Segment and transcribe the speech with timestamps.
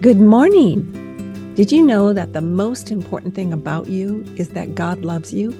[0.00, 1.52] Good morning.
[1.56, 5.50] Did you know that the most important thing about you is that God loves you?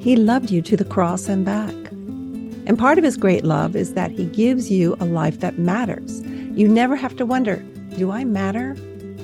[0.00, 1.74] He loved you to the cross and back.
[2.64, 6.22] And part of his great love is that he gives you a life that matters.
[6.54, 7.56] You never have to wonder,
[7.98, 8.72] do I matter?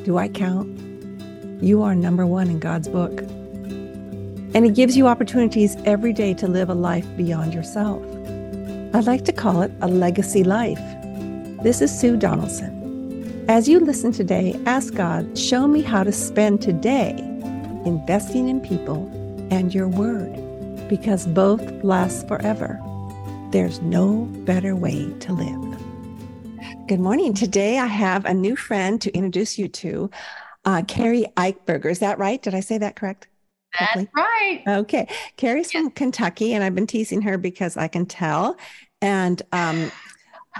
[0.04, 0.68] Do I count?
[1.62, 3.22] You are number one in God's book.
[3.22, 8.02] And he gives you opportunities every day to live a life beyond yourself.
[8.94, 10.82] I like to call it a legacy life.
[11.62, 12.73] This is Sue Donaldson.
[13.46, 17.10] As you listen today, ask God, show me how to spend today
[17.84, 19.06] investing in people
[19.50, 20.32] and your word,
[20.88, 22.80] because both last forever.
[23.50, 26.88] There's no better way to live.
[26.88, 27.34] Good morning.
[27.34, 30.10] Today I have a new friend to introduce you to,
[30.64, 31.90] uh, Keri Eichberger.
[31.90, 32.40] Is that right?
[32.40, 33.28] Did I say that correct?
[33.78, 34.62] That's right.
[34.66, 35.06] Okay.
[35.36, 38.56] Keri's from Kentucky, and I've been teasing her because I can tell.
[39.02, 39.92] And um,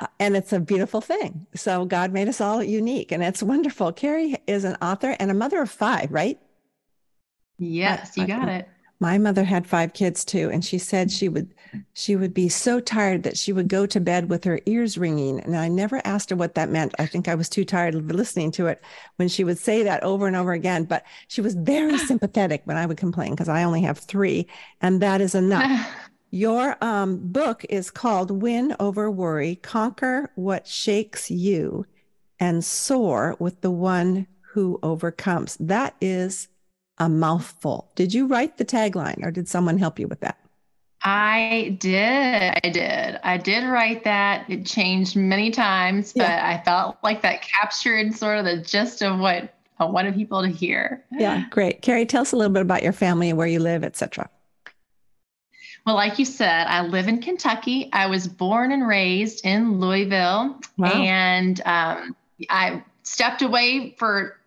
[0.01, 1.47] Uh, and it's a beautiful thing.
[1.55, 3.93] So God made us all unique, and it's wonderful.
[3.93, 6.39] Keri is an author and a mother of five, right?
[7.59, 8.69] Yes, you got it.
[9.01, 11.53] My mother had five kids too, and she said she would
[11.93, 15.41] she would be so tired that she would go to bed with her ears ringing.
[15.41, 16.95] And I never asked her what that meant.
[16.99, 18.81] I think I was too tired of listening to it
[19.17, 20.85] when she would say that over and over again.
[20.85, 24.47] But she was very sympathetic when I would complain because I only have three,
[24.81, 25.87] and that is enough.
[26.35, 31.87] Your um, book is called Win Over Worry Conquer What Shakes You
[32.41, 35.57] and Soar with the One Who Overcomes.
[35.61, 36.49] That is
[36.99, 37.93] a mouthful.
[37.95, 40.41] Did you write the tagline or did someone help you with that?
[41.03, 42.59] I did.
[42.65, 43.21] I did.
[43.23, 44.51] I did write that.
[44.51, 46.49] It changed many times, but yeah.
[46.49, 50.49] I felt like that captured sort of the gist of what I wanted people to
[50.49, 51.05] hear.
[51.13, 51.81] Yeah, great.
[51.81, 54.29] Keri, tell us a little bit about your family and where you live, etc.
[55.87, 57.91] Well, like you said, I live in Kentucky.
[57.93, 60.89] I was born and raised in Louisville, wow.
[60.93, 62.17] and um,
[62.49, 64.39] I stepped away for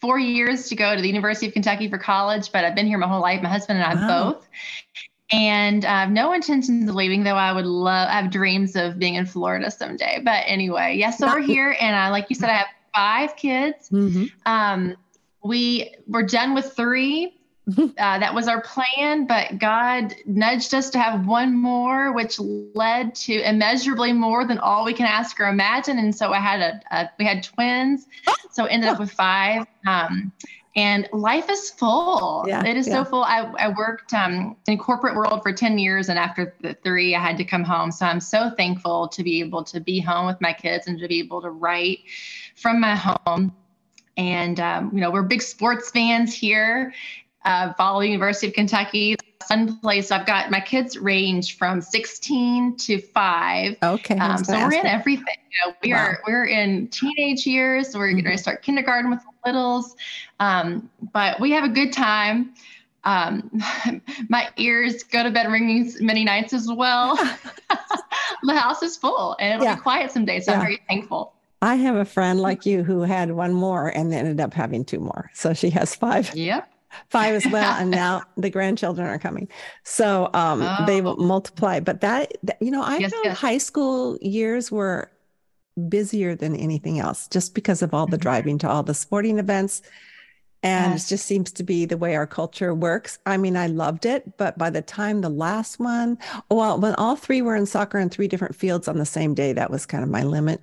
[0.00, 2.98] four years to go to the University of Kentucky for college, but I've been here
[2.98, 3.42] my whole life.
[3.42, 4.32] My husband and I wow.
[4.32, 4.48] both.
[5.30, 8.98] And I have no intentions of leaving, though I would love, I have dreams of
[8.98, 10.20] being in Florida someday.
[10.22, 11.74] But anyway, yes, so we're here.
[11.80, 13.88] And I, like you said, I have five kids.
[13.88, 14.24] Mm-hmm.
[14.46, 14.96] Um,
[15.42, 17.33] we were done with three
[17.78, 23.14] uh, that was our plan, but God nudged us to have one more, which led
[23.14, 25.98] to immeasurably more than all we can ask or imagine.
[25.98, 28.06] And so I had a, a we had twins,
[28.50, 29.66] so ended up with five.
[29.86, 30.30] Um,
[30.76, 32.44] and life is full.
[32.46, 32.94] Yeah, it is yeah.
[32.94, 33.22] so full.
[33.22, 37.20] I, I worked um, in corporate world for 10 years, and after the three, I
[37.20, 37.92] had to come home.
[37.92, 41.08] So I'm so thankful to be able to be home with my kids and to
[41.08, 42.00] be able to write
[42.56, 43.54] from my home
[44.16, 46.92] and um, you know we're big sports fans here
[47.44, 49.16] uh, follow University of Kentucky.
[49.48, 50.10] Fun place.
[50.10, 53.76] I've got my kids range from 16 to five.
[53.82, 54.16] Okay.
[54.16, 55.36] Um, so we're in everything.
[55.50, 55.98] You know, we wow.
[55.98, 57.92] are we're in teenage years.
[57.92, 58.20] So we're mm-hmm.
[58.20, 59.96] going to start kindergarten with the littles,
[60.40, 62.54] um, but we have a good time.
[63.04, 63.50] Um,
[64.30, 67.16] my ears go to bed ringing many nights as well.
[68.42, 69.74] the house is full, and it'll yeah.
[69.74, 70.46] be quiet some days.
[70.46, 70.58] So yeah.
[70.58, 71.34] I'm very thankful.
[71.60, 75.00] I have a friend like you who had one more and ended up having two
[75.00, 75.30] more.
[75.34, 76.34] So she has five.
[76.34, 76.70] Yep
[77.10, 79.48] five as well and now the grandchildren are coming
[79.82, 80.84] so um, oh.
[80.86, 83.38] they will multiply but that, that you know i yes, found yes.
[83.38, 85.10] high school years were
[85.88, 88.22] busier than anything else just because of all the mm-hmm.
[88.22, 89.82] driving to all the sporting events
[90.62, 91.06] and yes.
[91.06, 94.36] it just seems to be the way our culture works i mean i loved it
[94.36, 96.16] but by the time the last one
[96.50, 99.52] well when all three were in soccer in three different fields on the same day
[99.52, 100.60] that was kind of my limit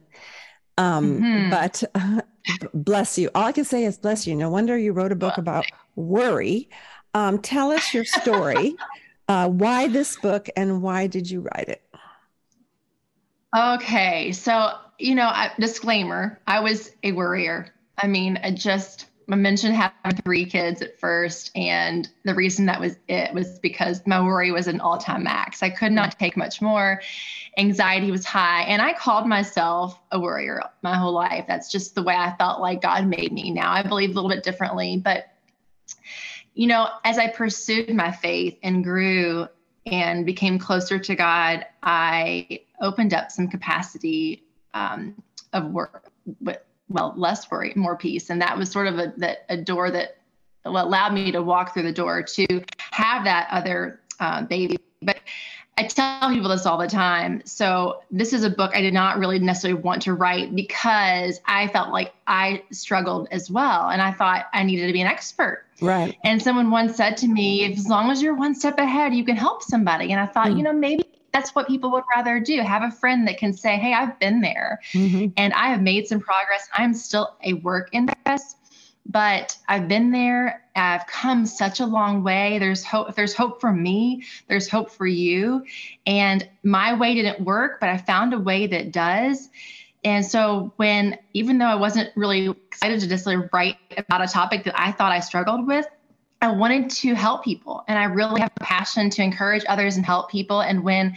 [0.82, 1.50] um, mm-hmm.
[1.50, 2.22] but uh,
[2.74, 5.38] bless you all i can say is bless you no wonder you wrote a book
[5.38, 5.66] about
[5.96, 6.70] worry.
[7.14, 8.76] Um, tell us your story.
[9.28, 11.82] uh, why this book and why did you write it?
[13.56, 14.32] Okay.
[14.32, 17.74] So, you know, I, disclaimer I was a worrier.
[17.98, 22.80] I mean, I just I mentioned having three kids at first, and the reason that
[22.80, 25.64] was it was because my worry was an all time max.
[25.64, 27.02] I could not take much more.
[27.58, 31.46] Anxiety was high, and I called myself a worrier my whole life.
[31.48, 33.52] That's just the way I felt like God made me.
[33.52, 35.28] Now I believe a little bit differently, but
[36.54, 39.48] you know, as I pursued my faith and grew
[39.86, 44.44] and became closer to God, I opened up some capacity
[44.74, 45.22] um,
[45.54, 49.46] of work, but well, less worry, more peace, and that was sort of a that
[49.50, 50.18] a door that
[50.66, 52.46] allowed me to walk through the door to
[52.78, 54.78] have that other uh, baby.
[55.02, 55.18] But
[55.78, 57.42] I tell people this all the time.
[57.46, 61.68] So, this is a book I did not really necessarily want to write because I
[61.70, 63.90] felt like I struggled as well.
[63.90, 65.66] And I thought I needed to be an expert.
[65.82, 66.16] Right.
[66.24, 69.36] And someone once said to me, as long as you're one step ahead, you can
[69.36, 70.12] help somebody.
[70.12, 70.58] And I thought, mm.
[70.58, 72.62] you know, maybe that's what people would rather do.
[72.62, 75.28] Have a friend that can say, Hey, I've been there mm-hmm.
[75.38, 76.68] and I have made some progress.
[76.74, 78.56] I'm still a work in progress,
[79.06, 80.64] but I've been there.
[80.76, 82.60] I've come such a long way.
[82.60, 83.16] There's hope.
[83.16, 85.66] There's hope for me, there's hope for you.
[86.06, 89.50] And my way didn't work, but I found a way that does.
[90.04, 94.28] And so when, even though I wasn't really excited to just like write about a
[94.28, 95.86] topic that I thought I struggled with,
[96.42, 100.06] I wanted to help people and I really have a passion to encourage others and
[100.06, 100.62] help people.
[100.62, 101.16] And when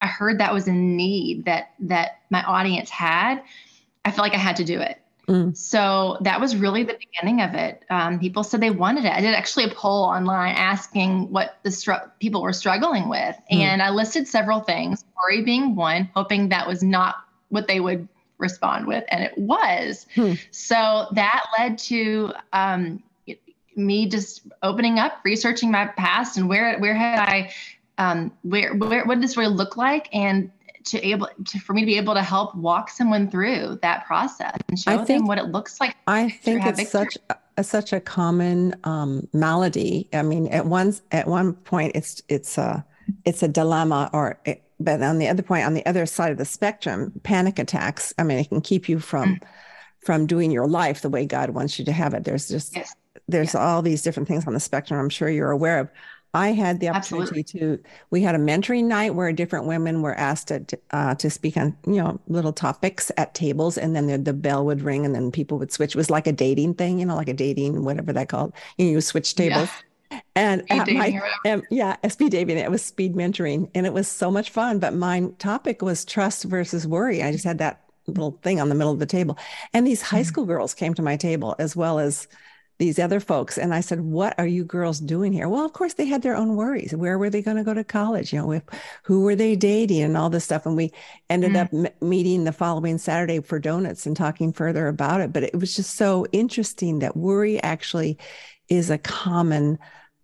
[0.00, 3.42] I heard that was a need that that my audience had,
[4.04, 5.00] I felt like I had to do it.
[5.28, 5.56] Mm.
[5.56, 7.84] So that was really the beginning of it.
[7.90, 9.12] Um, people said they wanted it.
[9.12, 13.56] I did actually a poll online asking what the str- people were struggling with, mm.
[13.56, 15.04] and I listed several things.
[15.24, 17.16] Worry being one, hoping that was not
[17.48, 18.08] what they would
[18.38, 20.06] respond with, and it was.
[20.14, 20.34] Hmm.
[20.50, 23.02] So that led to um,
[23.76, 27.52] me just opening up, researching my past and where where had I
[27.98, 30.50] um, where where what did this really look like and
[30.84, 34.56] to able to, for me to be able to help walk someone through that process
[34.68, 35.96] and show think, them what it looks like.
[36.06, 36.86] I think it's victory.
[36.86, 37.18] such
[37.56, 40.08] a, such a common um, malady.
[40.12, 42.84] I mean, at one at one point, it's it's a
[43.24, 46.38] it's a dilemma, or it, but on the other point, on the other side of
[46.38, 48.14] the spectrum, panic attacks.
[48.18, 49.36] I mean, it can keep you from.
[49.36, 49.42] Mm.
[50.00, 52.22] From doing your life the way God wants you to have it.
[52.22, 52.94] There's just yes
[53.28, 53.60] there's yeah.
[53.60, 55.88] all these different things on the spectrum i'm sure you're aware of
[56.34, 57.76] i had the opportunity Absolutely.
[57.78, 61.56] to we had a mentoring night where different women were asked to, uh, to speak
[61.56, 65.14] on you know little topics at tables and then the, the, bell would ring and
[65.14, 67.84] then people would switch it was like a dating thing you know like a dating
[67.84, 69.82] whatever that called you know you switch tables yeah.
[70.34, 74.50] And my, um, yeah, speed dating, it was speed mentoring, and it was so much
[74.50, 74.78] fun.
[74.78, 77.22] But my topic was trust versus worry.
[77.22, 79.38] I just had that little thing on the middle of the table,
[79.72, 80.26] and these high mm-hmm.
[80.26, 82.28] school girls came to my table as well as
[82.78, 85.48] these other folks and i said what are you girls doing here?
[85.48, 86.94] Well of course they had their own worries.
[86.94, 88.32] Where were they going to go to college?
[88.32, 88.64] You know with,
[89.02, 90.92] who were they dating and all this stuff and we
[91.28, 91.62] ended mm.
[91.62, 95.54] up m- meeting the following saturday for donuts and talking further about it but it
[95.54, 98.18] was just so interesting that worry actually
[98.68, 99.78] is a common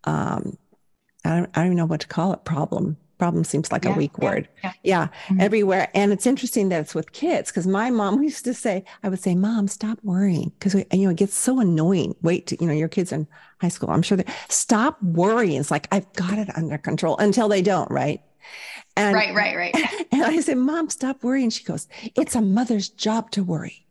[0.05, 0.57] um,
[1.25, 3.95] I don't, I don't even know what to call it problem problem seems like yeah,
[3.95, 4.49] a weak yeah, word.
[4.65, 5.41] Yeah, yeah mm-hmm.
[5.41, 5.89] everywhere.
[5.95, 9.21] And it's interesting that it's with kids because my mom used to say, I would
[9.21, 12.17] say, Mom, stop worrying because you know it gets so annoying.
[12.21, 13.29] Wait, to, you know, your kids in
[13.61, 13.91] high school.
[13.91, 15.61] I'm sure they stop worrying.
[15.61, 18.21] It's like I've got it under control until they don't, right?
[18.97, 20.07] And, right, right, right.
[20.13, 21.51] And I said, Mom, stop worrying.
[21.51, 21.87] She goes,
[22.17, 23.87] It's a mother's job to worry.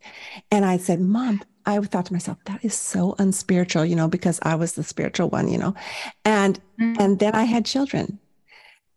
[0.51, 4.39] And I said, Mom, I thought to myself, that is so unspiritual, you know, because
[4.43, 5.73] I was the spiritual one, you know.
[6.25, 7.01] And mm-hmm.
[7.01, 8.19] and then I had children.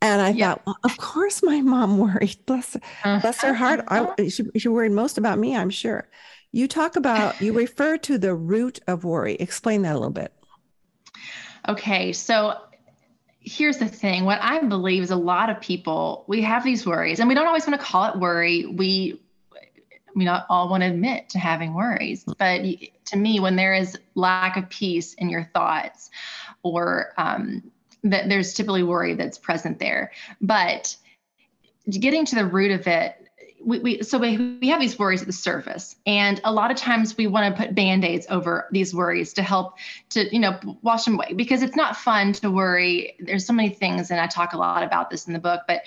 [0.05, 0.53] And I yeah.
[0.53, 2.37] thought, well, of course my mom worried.
[2.45, 3.19] Bless, uh-huh.
[3.21, 3.83] bless her heart.
[3.87, 6.07] I, she, she worried most about me, I'm sure.
[6.51, 9.35] You talk about, you refer to the root of worry.
[9.35, 10.31] Explain that a little bit.
[11.67, 12.13] Okay.
[12.13, 12.55] So
[13.39, 17.19] here's the thing what I believe is a lot of people, we have these worries
[17.19, 18.65] and we don't always want to call it worry.
[18.65, 19.21] We,
[20.15, 22.23] we not all want to admit to having worries.
[22.23, 22.33] Hmm.
[22.37, 22.61] But
[23.05, 26.09] to me, when there is lack of peace in your thoughts
[26.63, 27.71] or um,
[28.05, 30.11] that there's typically worry that's present there.
[30.41, 30.95] But
[31.89, 33.15] getting to the root of it,
[33.63, 35.95] we, we so we, we have these worries at the surface.
[36.05, 39.77] And a lot of times we want to put band-aids over these worries to help
[40.09, 41.33] to you know wash them away.
[41.33, 43.15] Because it's not fun to worry.
[43.19, 45.81] There's so many things and i talk a lot about this in the book but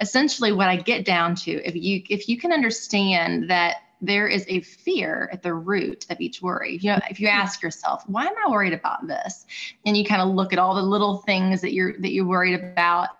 [0.00, 3.76] essentially what i get down to if you if you can understand that
[4.06, 6.78] there is a fear at the root of each worry.
[6.80, 9.46] You know, if you ask yourself, why am I worried about this?
[9.86, 12.60] And you kind of look at all the little things that you're that you're worried
[12.60, 13.10] about.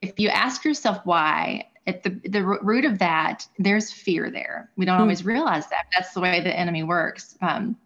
[0.00, 4.70] If you ask yourself why, at the the root of that, there's fear there.
[4.76, 5.86] We don't mm always realize that.
[5.94, 7.36] That's the way the enemy works.
[7.40, 7.76] Um,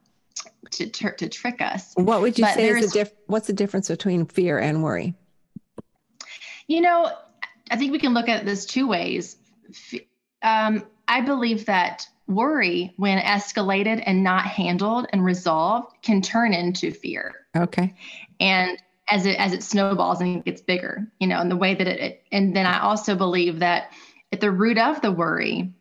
[0.72, 1.92] to, to, to trick us.
[1.94, 5.14] What would you but say is the diff- what's the difference between fear and worry?
[6.66, 7.10] You know,
[7.70, 9.36] I think we can look at this two ways.
[10.42, 16.90] Um, I believe that worry, when escalated and not handled and resolved, can turn into
[16.90, 17.35] fear.
[17.56, 17.95] Okay.
[18.40, 18.78] And
[19.09, 22.00] as it as it snowballs and gets bigger, you know, and the way that it,
[22.00, 23.92] it and then I also believe that
[24.33, 25.73] at the root of the worry,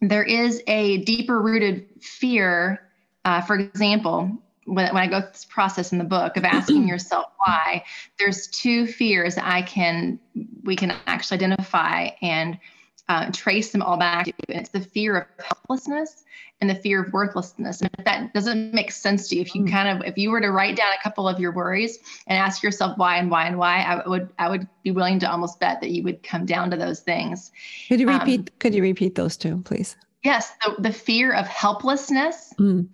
[0.00, 2.80] there is a deeper rooted fear.
[3.24, 6.88] Uh, for example, when, when I go through this process in the book of asking
[6.88, 7.84] yourself why,
[8.18, 10.18] there's two fears that I can
[10.64, 12.58] we can actually identify and
[13.08, 14.32] uh, trace them all back to.
[14.48, 16.24] And it's the fear of helplessness
[16.60, 17.80] and the fear of worthlessness.
[17.80, 19.70] And if that doesn't make sense to you, if you mm.
[19.70, 22.62] kind of, if you were to write down a couple of your worries and ask
[22.62, 25.80] yourself why and why and why, I would, I would be willing to almost bet
[25.80, 27.50] that you would come down to those things.
[27.88, 29.96] Could you repeat, um, could you repeat those two, please?
[30.22, 30.52] Yes.
[30.64, 32.88] The, the fear of helplessness mm.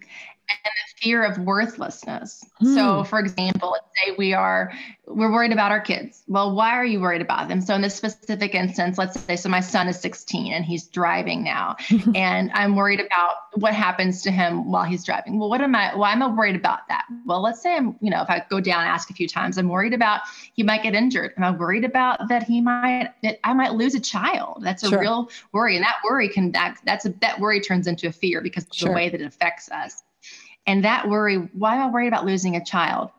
[0.50, 2.44] And the fear of worthlessness.
[2.58, 2.74] Hmm.
[2.74, 4.72] So, for example, let's say we are
[5.06, 6.22] we're worried about our kids.
[6.26, 7.60] Well, why are you worried about them?
[7.60, 11.44] So, in this specific instance, let's say so my son is 16 and he's driving
[11.44, 11.76] now,
[12.14, 15.38] and I'm worried about what happens to him while he's driving.
[15.38, 15.94] Well, what am I?
[15.94, 17.04] Why am I worried about that?
[17.26, 19.58] Well, let's say I'm you know if I go down and ask a few times,
[19.58, 20.22] I'm worried about
[20.54, 21.32] he might get injured.
[21.36, 24.62] Am I worried about that he might that I might lose a child?
[24.62, 25.00] That's a sure.
[25.00, 28.40] real worry, and that worry can that that's a that worry turns into a fear
[28.40, 28.88] because of sure.
[28.88, 30.02] the way that it affects us.
[30.68, 33.10] And that worry, why am I worried about losing a child?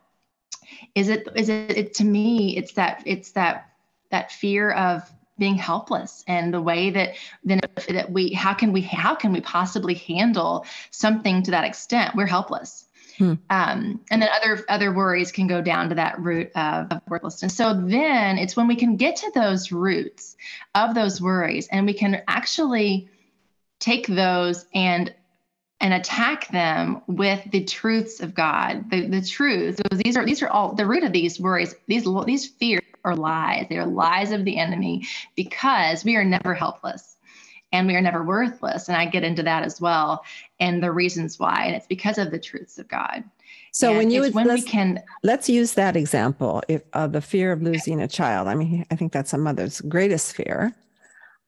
[0.94, 3.72] Is it is it, it to me, it's that it's that
[4.12, 5.02] that fear of
[5.36, 9.40] being helpless and the way that then that we how can we how can we
[9.40, 12.84] possibly handle something to that extent we're helpless
[13.16, 13.32] hmm.
[13.48, 17.56] um, and then other other worries can go down to that root of, of worthlessness
[17.56, 20.36] so then it's when we can get to those roots
[20.74, 23.08] of those worries and we can actually
[23.78, 25.14] take those and
[25.80, 29.76] and attack them with the truths of God, the, the truth.
[29.78, 31.74] So these are these are all the root of these worries.
[31.86, 33.66] These these fears are lies.
[33.68, 35.06] They are lies of the enemy
[35.36, 37.16] because we are never helpless
[37.72, 38.88] and we are never worthless.
[38.88, 40.24] And I get into that as well
[40.58, 41.64] and the reasons why.
[41.64, 43.24] And it's because of the truths of God.
[43.72, 47.52] So and when you when we can let's use that example if uh, the fear
[47.52, 48.48] of losing a child.
[48.48, 50.74] I mean, I think that's a mother's greatest fear.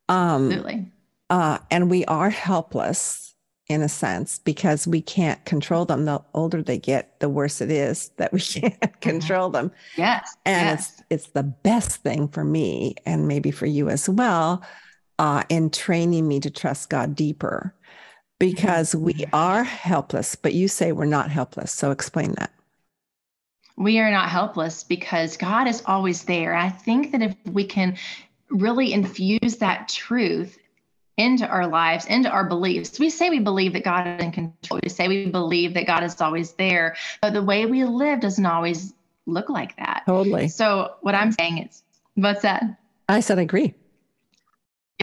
[0.08, 0.86] Um, Absolutely.
[1.28, 3.31] Uh, and we are helpless
[3.72, 6.04] in a sense because we can't control them.
[6.04, 9.72] The older they get, the worse it is that we can't control them.
[9.96, 10.36] Yes.
[10.44, 10.90] And yes.
[10.90, 14.62] it's it's the best thing for me and maybe for you as well
[15.18, 17.74] uh, in training me to trust God deeper
[18.38, 19.34] because we mm-hmm.
[19.34, 21.72] are helpless, but you say we're not helpless.
[21.72, 22.52] So explain that.
[23.76, 26.54] We are not helpless because God is always there.
[26.54, 27.96] I think that if we can
[28.50, 30.58] really infuse that truth
[31.16, 32.98] into our lives, into our beliefs.
[32.98, 34.80] We say we believe that God is in control.
[34.82, 38.46] We say we believe that God is always there, but the way we live doesn't
[38.46, 38.94] always
[39.26, 40.02] look like that.
[40.06, 40.48] Totally.
[40.48, 41.82] So what I'm saying is,
[42.14, 42.64] what's that?
[43.08, 43.74] I said I agree.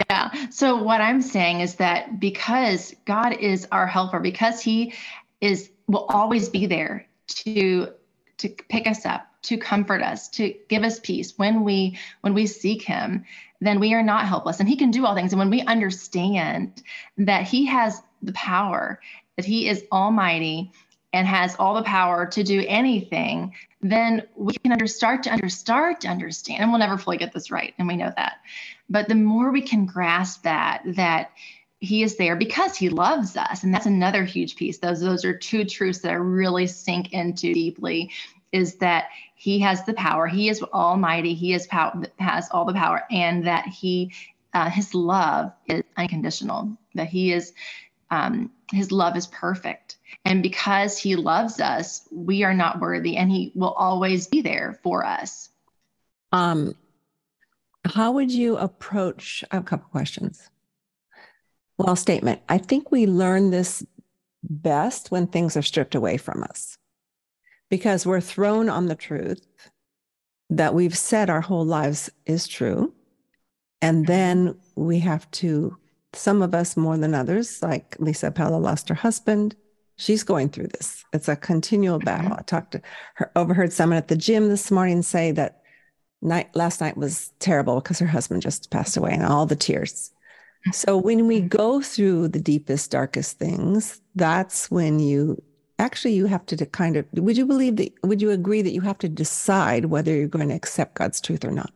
[0.10, 0.50] Yeah.
[0.50, 4.94] So what I'm saying is that because God is our helper, because He
[5.42, 7.90] is will always be there to
[8.38, 12.48] to pick us up, to comfort us, to give us peace when we when we
[12.48, 13.26] seek Him
[13.62, 14.60] then we are not helpless.
[14.60, 15.34] And He can do all things.
[15.34, 16.82] And when we understand
[17.18, 19.00] that He has the power,
[19.36, 20.72] that He is almighty
[21.12, 25.50] and has all the power to do anything, then we can under, start to under,
[25.50, 26.62] start to understand.
[26.62, 28.38] And we'll never fully get this right, and we know that.
[28.90, 31.32] But the more we can grasp that, that
[31.80, 35.38] he is there because he loves us and that's another huge piece those those are
[35.38, 38.12] two truths that i really sink into deeply
[38.52, 40.28] is that he has the power.
[40.28, 41.34] He is almighty.
[41.34, 44.14] He is power, has all the power, and that he,
[44.54, 46.78] uh, his love is unconditional.
[46.96, 47.54] That he is,
[48.12, 53.32] um, his love is perfect, and because he loves us, we are not worthy, and
[53.32, 55.50] he will always be there for us.
[56.32, 56.76] Um,
[57.86, 59.44] how would you approach?
[59.52, 60.50] I have a couple questions.
[61.78, 62.42] Well, statement.
[62.50, 63.86] I think we learn this
[64.44, 66.78] best when things are stripped away from us
[67.70, 69.46] because we're thrown on the truth
[70.50, 72.94] that we've said our whole lives is true.
[73.82, 75.78] And then we have to,
[76.14, 79.56] some of us more than others, like Lisa Pella lost her husband.
[79.98, 81.04] She's going through this.
[81.14, 82.34] It's a continual battle.
[82.34, 82.82] I talked to
[83.16, 85.62] her, overheard someone at the gym this morning say that
[86.22, 90.12] night last night was terrible because her husband just passed away and all the tears.
[90.74, 91.48] So when we hmm.
[91.48, 95.42] go through the deepest, darkest things, that's when you
[95.80, 98.82] actually you have to kind of would you believe that would you agree that you
[98.82, 101.72] have to decide whether you're going to accept god's truth or not?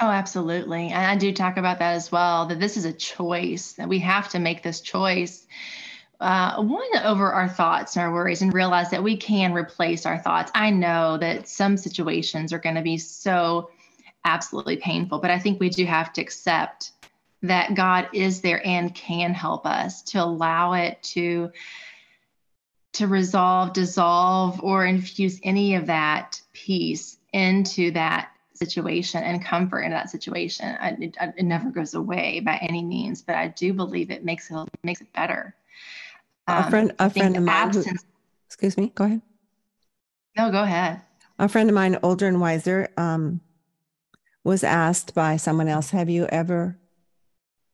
[0.00, 0.88] Oh absolutely.
[0.88, 3.98] And i do talk about that as well that this is a choice that we
[4.00, 5.46] have to make this choice.
[6.18, 10.18] Uh, one over our thoughts and our worries and realize that we can replace our
[10.18, 10.50] thoughts.
[10.54, 13.68] I know that some situations are going to be so
[14.26, 16.90] absolutely painful but i think we do have to accept
[17.42, 21.50] that god is there and can help us to allow it to
[22.96, 29.90] to resolve, dissolve, or infuse any of that peace into that situation and comfort in
[29.90, 30.76] that situation.
[30.80, 34.50] I, it, it, never goes away by any means, but I do believe it makes
[34.50, 35.54] it makes it better.
[36.48, 37.72] Um, a friend, a friend of mine.
[37.72, 37.84] Who,
[38.46, 38.92] excuse me.
[38.94, 39.22] Go ahead.
[40.36, 41.02] No, go ahead.
[41.38, 43.42] A friend of mine, older and wiser, um,
[44.42, 46.78] was asked by someone else, "Have you ever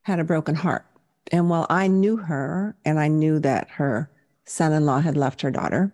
[0.01, 0.85] had a broken heart?"
[1.31, 4.09] And while I knew her, and I knew that her
[4.45, 5.93] son in law had left her daughter.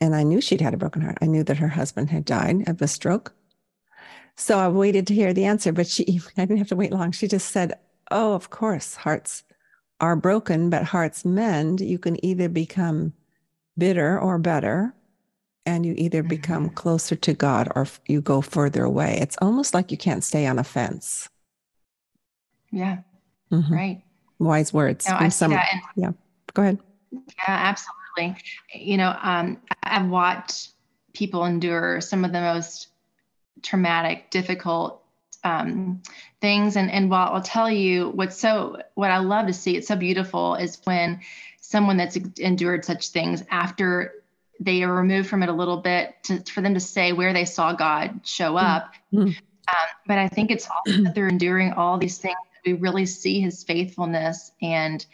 [0.00, 1.18] And I knew she'd had a broken heart.
[1.22, 3.32] I knew that her husband had died of a stroke.
[4.36, 7.12] So I waited to hear the answer, but she, I didn't have to wait long.
[7.12, 7.74] She just said,
[8.10, 9.44] Oh, of course, hearts
[10.00, 11.80] are broken, but hearts mend.
[11.80, 13.14] You can either become
[13.78, 14.94] bitter or better,
[15.64, 16.74] and you either become mm-hmm.
[16.74, 19.18] closer to God or you go further away.
[19.20, 21.28] It's almost like you can't stay on a fence.
[22.70, 22.98] Yeah.
[23.50, 23.72] Mm-hmm.
[23.72, 24.02] Right.
[24.38, 25.08] Wise words.
[25.08, 25.68] No, I some, that.
[25.72, 26.10] And, yeah.
[26.52, 26.78] Go ahead.
[27.14, 28.42] Yeah, absolutely.
[28.74, 30.70] You know, um, I've watched
[31.12, 32.88] people endure some of the most
[33.62, 35.02] traumatic, difficult
[35.44, 36.02] um,
[36.40, 36.76] things.
[36.76, 39.96] And, and while I'll tell you what's so, what I love to see, it's so
[39.96, 41.20] beautiful is when
[41.60, 44.24] someone that's endured such things after
[44.60, 47.44] they are removed from it a little bit to, for them to say where they
[47.44, 48.66] saw God show mm-hmm.
[48.66, 48.92] up.
[49.12, 49.28] Mm-hmm.
[49.28, 52.36] Um, but I think it's also that they're enduring all these things.
[52.64, 55.04] We really see his faithfulness and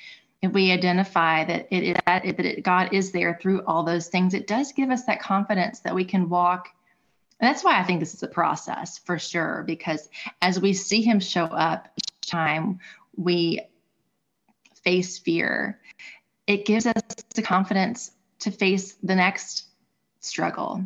[0.42, 4.34] if we identify that it, that, that it, God is there through all those things,
[4.34, 6.68] it does give us that confidence that we can walk.
[7.38, 10.08] And that's why I think this is a process for sure, because
[10.40, 12.80] as we see Him show up each time
[13.16, 13.60] we
[14.82, 15.80] face fear,
[16.46, 17.02] it gives us
[17.34, 19.64] the confidence to face the next
[20.20, 20.84] struggle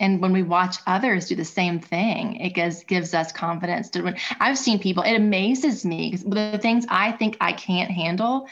[0.00, 4.02] and when we watch others do the same thing it gives gives us confidence to
[4.02, 8.48] when i've seen people it amazes me because the things i think i can't handle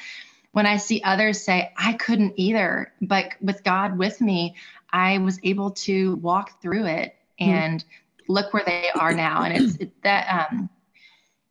[0.53, 4.55] when i see others say i couldn't either but with god with me
[4.93, 7.51] i was able to walk through it hmm.
[7.51, 8.33] and mm-hmm.
[8.33, 10.69] look where they are now and it's it, that um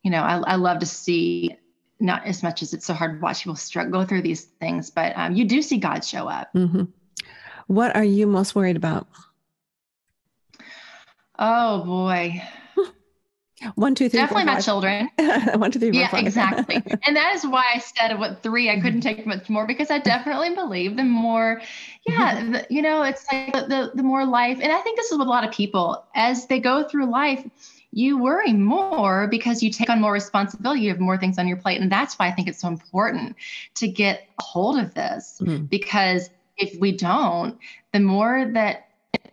[0.03, 1.57] you know I, I love to see
[1.97, 4.89] not as much as it's so hard to watch people struggle go through these things
[4.91, 6.83] but um, you do see god show up mm-hmm.
[7.67, 9.07] what are you most worried about
[11.37, 12.41] Oh boy.
[13.75, 14.19] One, two, three.
[14.19, 15.09] Definitely four, my children.
[15.59, 16.25] One, two, three, four, yeah, five.
[16.25, 16.75] exactly.
[17.07, 18.69] and that is why I said what three.
[18.69, 21.61] I couldn't take much more because I definitely believe the more,
[22.05, 22.51] yeah, mm-hmm.
[22.51, 24.59] the, you know, it's like the the more life.
[24.61, 27.43] And I think this is with a lot of people as they go through life.
[27.91, 30.81] You worry more because you take on more responsibility.
[30.81, 33.37] You have more things on your plate, and that's why I think it's so important
[33.75, 35.39] to get a hold of this.
[35.41, 35.65] Mm-hmm.
[35.65, 37.57] Because if we don't,
[37.93, 38.89] the more that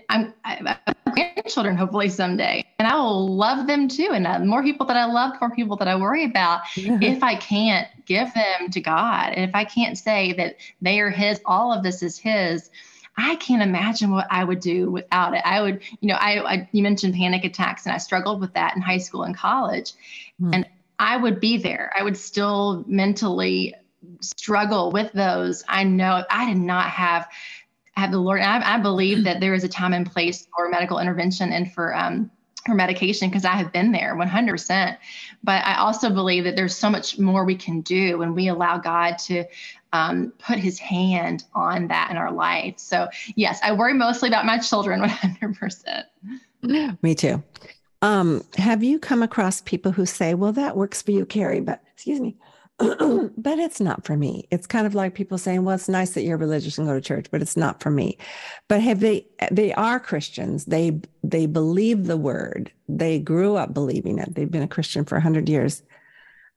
[0.09, 0.78] I'm, I,
[1.12, 4.11] grandchildren hopefully someday, and I will love them too.
[4.12, 6.62] And uh, more people that I love, more people that I worry about.
[6.76, 11.11] if I can't give them to God, and if I can't say that they are
[11.11, 12.71] His, all of this is His.
[13.16, 15.42] I can't imagine what I would do without it.
[15.44, 18.75] I would, you know, I, I you mentioned panic attacks, and I struggled with that
[18.75, 19.92] in high school and college,
[20.40, 20.55] mm.
[20.55, 20.66] and
[20.98, 21.92] I would be there.
[21.98, 23.75] I would still mentally
[24.20, 25.64] struggle with those.
[25.68, 27.29] I know I did not have
[27.92, 28.40] have the Lord.
[28.40, 31.94] I, I, believe that there is a time and place for medical intervention and for
[31.94, 32.31] um,
[32.66, 34.96] for medication because I have been there 100%.
[35.42, 38.78] But I also believe that there's so much more we can do when we allow
[38.78, 39.44] God to
[39.92, 42.74] um, put His hand on that in our life.
[42.78, 46.05] So yes, I worry mostly about my children 100%.
[47.02, 47.42] Me too.
[48.00, 51.83] Um, have you come across people who say, "Well, that works for you, Keri," but
[51.92, 52.37] excuse me,
[53.37, 54.49] but it's not for me.
[54.51, 57.01] It's kind of like people saying, "Well, it's nice that you're religious and go to
[57.01, 58.18] church, but it's not for me."
[58.68, 59.27] But have they?
[59.51, 60.64] They are Christians.
[60.64, 62.73] They they believe the word.
[62.88, 64.35] They grew up believing it.
[64.35, 65.83] They've been a Christian for hundred years.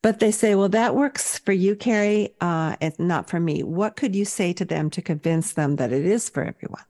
[0.02, 2.34] But they say, "Well, that works for you, Keri.
[2.42, 5.94] Uh, it's not for me." What could you say to them to convince them that
[5.94, 6.86] it is for everyone?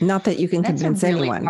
[0.00, 1.44] Not that you can that's convince really anyone.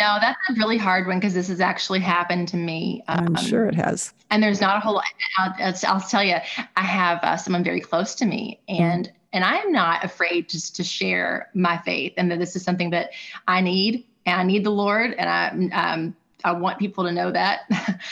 [0.00, 3.02] No, that's a really hard one because this has actually happened to me.
[3.08, 4.12] Um, I'm sure it has.
[4.30, 5.04] And there's not a whole lot.
[5.38, 6.36] I'll, I'll tell you,
[6.76, 9.16] I have uh, someone very close to me, and mm-hmm.
[9.32, 12.90] and I am not afraid just to share my faith, and that this is something
[12.90, 13.10] that
[13.48, 17.32] I need, and I need the Lord, and I um, I want people to know
[17.32, 17.62] that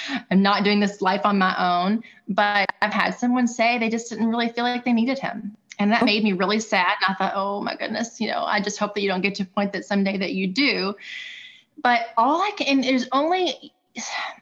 [0.30, 2.02] I'm not doing this life on my own.
[2.28, 5.56] But I've had someone say they just didn't really feel like they needed him.
[5.78, 6.96] And that made me really sad.
[7.06, 9.34] And I thought, oh my goodness, you know, I just hope that you don't get
[9.36, 10.94] to a point that someday that you do.
[11.82, 13.72] But all I can, there's only,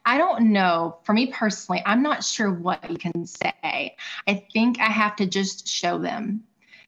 [0.07, 0.99] I don't know.
[1.03, 3.97] For me personally, I'm not sure what you can say.
[4.27, 6.45] I think I have to just show them.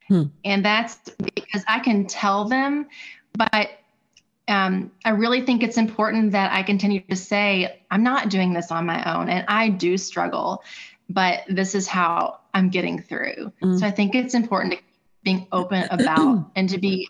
[0.09, 0.24] Hmm.
[0.44, 0.96] And that's
[1.35, 2.87] because I can tell them,
[3.37, 3.70] but
[4.48, 8.70] um, I really think it's important that I continue to say, I'm not doing this
[8.70, 9.28] on my own.
[9.28, 10.62] And I do struggle,
[11.09, 13.52] but this is how I'm getting through.
[13.62, 13.78] Mm.
[13.78, 14.80] So I think it's important to
[15.22, 17.08] being open about and to be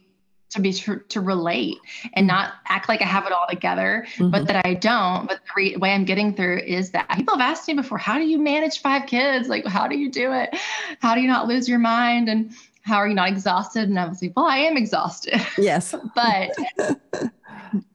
[0.50, 1.76] to be tr- to relate
[2.14, 2.32] and mm.
[2.32, 4.30] not act like I have it all together, mm-hmm.
[4.30, 5.28] but that I don't.
[5.28, 8.18] But the re- way I'm getting through is that people have asked me before, how
[8.18, 9.48] do you manage five kids?
[9.48, 10.50] Like, how do you do it?
[11.00, 12.28] How do you not lose your mind?
[12.28, 13.88] And how are you not exhausted?
[13.88, 15.40] And I was like, well, I am exhausted.
[15.59, 15.94] Yes.
[16.14, 16.50] but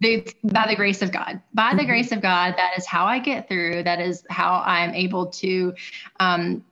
[0.01, 1.87] they, by the grace of God, by the mm-hmm.
[1.87, 3.83] grace of God, that is how I get through.
[3.83, 5.73] That is how I'm able to
[6.19, 6.63] um,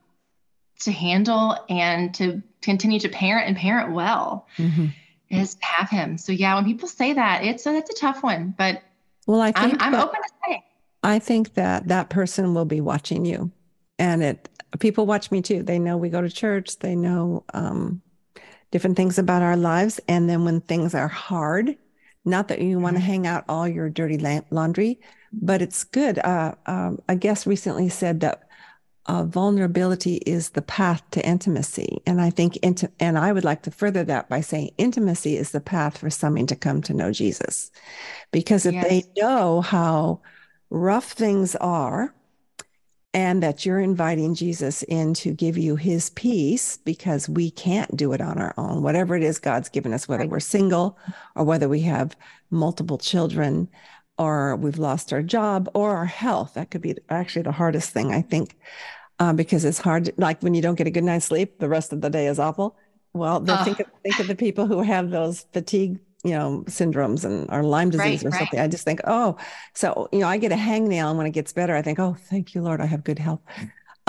[0.80, 4.88] to handle and to continue to parent and parent well mm-hmm.
[5.30, 6.18] is have him.
[6.18, 8.82] So yeah, when people say that, it's a, it's a tough one, but
[9.28, 10.64] well, I think I'm, I'm open to say.
[11.04, 13.52] I think that that person will be watching you,
[13.98, 15.64] and it people watch me too.
[15.64, 16.78] They know we go to church.
[16.80, 18.02] They know um,
[18.72, 20.00] different things about our lives.
[20.08, 21.76] And then when things are hard,
[22.26, 23.12] not that you want to mm-hmm.
[23.12, 24.18] hang out all your dirty
[24.52, 25.00] laundry,
[25.32, 26.20] but it's good.
[26.20, 28.49] Uh, um, a guest recently said that
[29.10, 32.00] uh, vulnerability is the path to intimacy.
[32.06, 35.50] And I think, inti- and I would like to further that by saying intimacy is
[35.50, 37.72] the path for someone to come to know Jesus.
[38.32, 38.88] Because if yes.
[38.88, 40.22] they know how
[40.70, 42.14] rough things are,
[43.12, 48.14] and that you're inviting Jesus in to give you his peace because we can't do
[48.14, 48.84] it on our own.
[48.84, 50.96] Whatever it is God's given us, whether we're single
[51.36, 52.16] or whether we have
[52.52, 53.68] multiple children
[54.20, 56.54] or we've lost our job or our health.
[56.54, 58.56] That could be actually the hardest thing, I think,
[59.20, 60.12] uh, because it's hard.
[60.18, 62.40] Like when you don't get a good night's sleep, the rest of the day is
[62.40, 62.76] awful.
[63.14, 67.50] Well, think, of, think of the people who have those fatigue you know, syndromes and
[67.50, 68.60] or Lyme disease right, or something.
[68.60, 69.38] I just think, oh,
[69.74, 72.18] so you know, I get a hangnail, and when it gets better, I think, oh,
[72.30, 73.40] thank you, Lord, I have good health,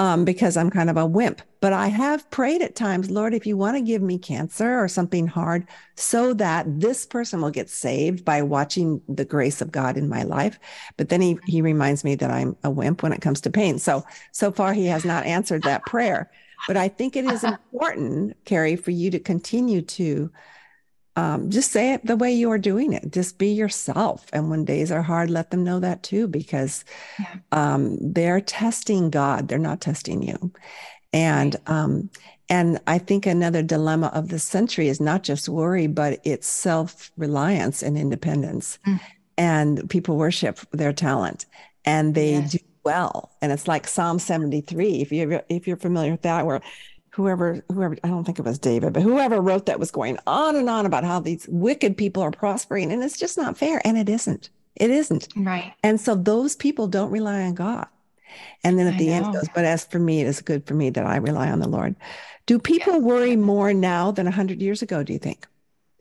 [0.01, 1.43] um, because I'm kind of a wimp.
[1.61, 4.89] But I have prayed at times, Lord, if you want to give me cancer or
[4.89, 9.99] something hard, so that this person will get saved by watching the grace of God
[9.99, 10.59] in my life.
[10.97, 13.79] But then he he reminds me that I'm a wimp when it comes to pain.
[13.79, 16.31] So so far, he has not answered that prayer.
[16.67, 20.31] But I think it is important, Keri, for you to continue to
[21.17, 23.13] um, just say it the way you are doing it.
[23.13, 24.27] Just be yourself.
[24.33, 26.85] And when days are hard, let them know that too, because
[27.19, 27.37] yeah.
[27.53, 29.49] um, they're testing God.
[29.49, 30.53] They're not testing you.
[31.13, 31.77] And right.
[31.77, 32.11] um,
[32.49, 37.13] and I think another dilemma of the century is not just worry, but it's self
[37.17, 38.79] reliance and independence.
[38.87, 39.01] Mm.
[39.39, 41.47] And people worship their talent,
[41.85, 42.53] and they yes.
[42.53, 43.31] do well.
[43.41, 45.01] And it's like Psalm seventy three.
[45.01, 46.61] If you if you're familiar with that, where
[47.11, 50.57] whoever whoever I don't think it was David, but whoever wrote that was going on
[50.57, 53.99] and on about how these wicked people are prospering and it's just not fair and
[53.99, 54.51] it isn't.
[54.77, 55.29] It isn't.
[55.37, 55.75] Right.
[55.83, 57.87] And so those people don't rely on God.
[58.63, 59.13] And then at I the know.
[59.13, 61.59] end goes, but as for me, it is good for me that I rely on
[61.59, 61.97] the Lord.
[62.47, 63.03] Do people yes.
[63.03, 65.47] worry more now than 100 years ago, do you think?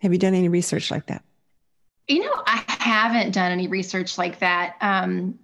[0.01, 1.23] Have you done any research like that?
[2.07, 4.75] You know, I haven't done any research like that.
[4.81, 5.39] Um,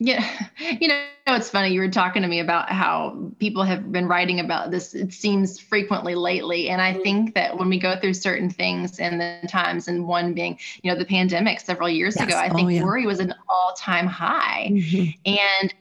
[0.00, 0.48] yeah,
[0.80, 1.72] you know, it's funny.
[1.72, 5.60] You were talking to me about how people have been writing about this, it seems
[5.60, 6.70] frequently lately.
[6.70, 7.02] And I mm-hmm.
[7.02, 10.90] think that when we go through certain things and the times, and one being, you
[10.90, 12.26] know, the pandemic several years yes.
[12.26, 12.82] ago, I oh, think yeah.
[12.82, 14.70] worry was an all time high.
[14.72, 15.10] Mm-hmm.
[15.26, 15.74] And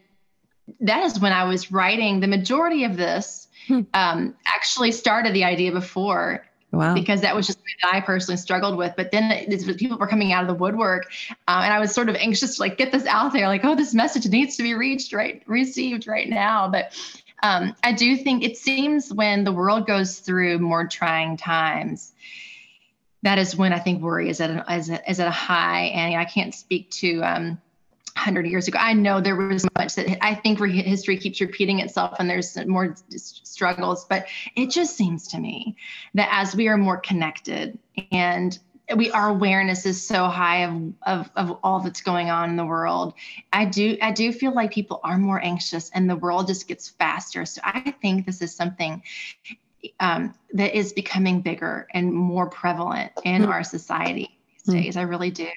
[0.82, 3.48] that is when I was writing the majority of this.
[3.68, 3.82] Hmm.
[3.94, 6.94] Um, actually started the idea before Wow.
[6.94, 8.94] Because that was just that I personally struggled with.
[8.96, 11.12] But then it, people were coming out of the woodwork,
[11.48, 13.76] uh, and I was sort of anxious to like get this out there, like, oh,
[13.76, 16.70] this message needs to be reached right, received right now.
[16.70, 16.94] But
[17.42, 22.14] um, I do think it seems when the world goes through more trying times,
[23.24, 25.86] that is when I think worry is at a, is, a, is at a high.
[25.86, 27.62] And I can't speak to um,
[28.20, 28.78] 100 years ago.
[28.80, 32.96] I know there was much that I think history keeps repeating itself and there's more
[33.16, 35.78] struggles, but it just seems to me
[36.14, 37.80] that as we are more connected
[38.12, 38.58] and
[38.96, 42.66] we our awareness is so high of, of of all that's going on in the
[42.66, 43.14] world
[43.54, 46.90] i do i do feel like people are more anxious and the world just gets
[46.90, 49.04] faster so i think this is something
[50.00, 53.52] um, that is becoming bigger and more prevalent in mm-hmm.
[53.52, 54.84] our society these mm-hmm.
[54.84, 55.48] days i really do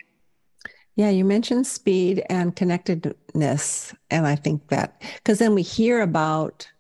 [0.97, 3.95] yeah, you mentioned speed and connectedness.
[4.11, 6.71] And I think that because then we hear about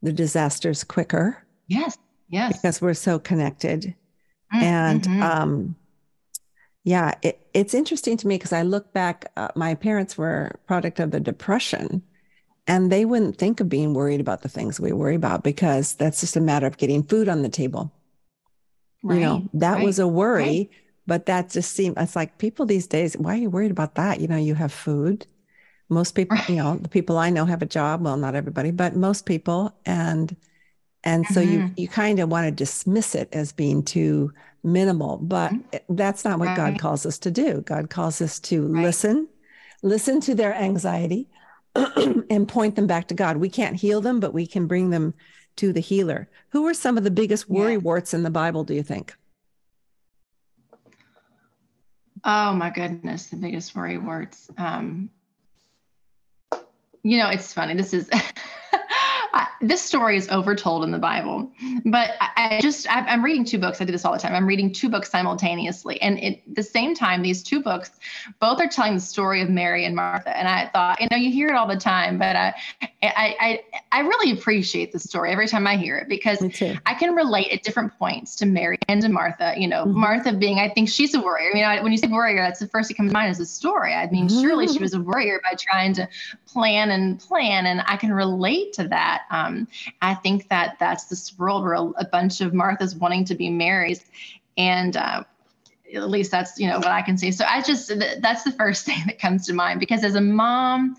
[0.00, 1.44] the disasters quicker.
[1.68, 2.56] Yes, yes.
[2.56, 3.94] Because we're so connected.
[4.54, 5.22] Mm, and mm-hmm.
[5.22, 5.76] um,
[6.84, 10.98] yeah, it, it's interesting to me because I look back, uh, my parents were product
[10.98, 12.02] of the Depression.
[12.68, 16.20] And they wouldn't think of being worried about the things we worry about because that's
[16.20, 17.92] just a matter of getting food on the table.
[19.02, 20.44] Right, you know, that right, was a worry.
[20.44, 20.70] Right
[21.06, 24.20] but that just seemed it's like people these days why are you worried about that
[24.20, 25.26] you know you have food
[25.88, 28.96] most people you know the people i know have a job well not everybody but
[28.96, 30.36] most people and
[31.04, 31.52] and so mm-hmm.
[31.52, 35.94] you you kind of want to dismiss it as being too minimal but mm-hmm.
[35.94, 36.56] that's not what right.
[36.56, 38.82] god calls us to do god calls us to right.
[38.82, 39.28] listen
[39.82, 41.28] listen to their anxiety
[42.30, 45.14] and point them back to god we can't heal them but we can bring them
[45.56, 47.78] to the healer who are some of the biggest worry yeah.
[47.78, 49.14] warts in the bible do you think
[52.24, 54.50] Oh my goodness, the biggest worry words.
[54.56, 55.10] Um,
[57.02, 57.74] you know, it's funny.
[57.74, 58.08] This is
[59.60, 61.50] this story is overtold in the Bible,
[61.84, 63.80] but I, I just I, am reading two books.
[63.80, 64.34] I do this all the time.
[64.34, 67.92] I'm reading two books simultaneously, and at the same time, these two books
[68.40, 70.36] both are telling the story of Mary and Martha.
[70.36, 72.54] And I thought, you know, you hear it all the time, but I
[73.02, 73.60] I I,
[73.92, 76.42] I really appreciate the story every time I hear it because
[76.86, 79.54] I can relate at different points to Mary and to Martha.
[79.56, 80.00] You know, mm-hmm.
[80.00, 81.50] Martha being, I think she's a warrior.
[81.54, 83.46] You know, when you say warrior, that's the first that comes to mind is a
[83.46, 83.94] story.
[83.94, 86.08] I mean, surely she was a warrior by trying to
[86.52, 89.24] plan and plan, and I can relate to that.
[89.30, 89.68] Um,
[90.00, 94.04] I think that that's this world where a, bunch of Marthas wanting to be Marys,
[94.56, 95.24] and uh,
[95.94, 97.32] at least that's you know what I can see.
[97.32, 100.96] So I just that's the first thing that comes to mind because as a mom,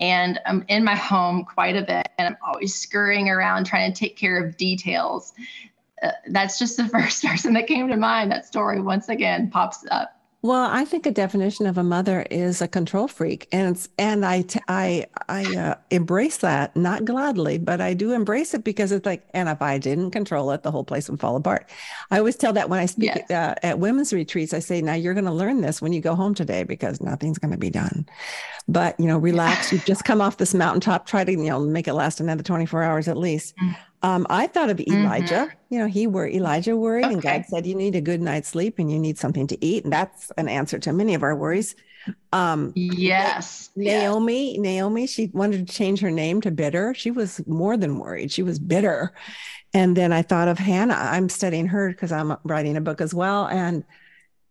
[0.00, 3.98] and I'm in my home quite a bit, and I'm always scurrying around trying to
[3.98, 5.32] take care of details.
[6.02, 8.30] Uh, that's just the first person that came to mind.
[8.30, 10.12] That story once again pops up.
[10.46, 14.24] Well, I think a definition of a mother is a control freak, and it's, and
[14.24, 18.92] I t- I I uh, embrace that not gladly, but I do embrace it because
[18.92, 21.68] it's like, and if I didn't control it, the whole place would fall apart.
[22.12, 23.28] I always tell that when I speak yes.
[23.28, 26.14] uh, at women's retreats, I say, now you're going to learn this when you go
[26.14, 28.06] home today because nothing's going to be done.
[28.68, 29.72] But you know, relax.
[29.72, 31.06] You've just come off this mountaintop.
[31.06, 33.56] Try to you know make it last another 24 hours at least.
[33.56, 33.76] Mm.
[34.06, 35.34] Um, I thought of Elijah.
[35.34, 35.74] Mm-hmm.
[35.74, 37.14] You know, he were Elijah worried, okay.
[37.14, 39.82] and God said, "You need a good night's sleep, and you need something to eat."
[39.82, 41.74] And that's an answer to many of our worries.
[42.32, 44.52] Um, yes, Naomi.
[44.52, 44.60] Yes.
[44.60, 45.06] Naomi.
[45.08, 46.94] She wanted to change her name to bitter.
[46.94, 48.30] She was more than worried.
[48.30, 49.12] She was bitter.
[49.74, 50.94] And then I thought of Hannah.
[50.94, 53.82] I'm studying her because I'm writing a book as well, and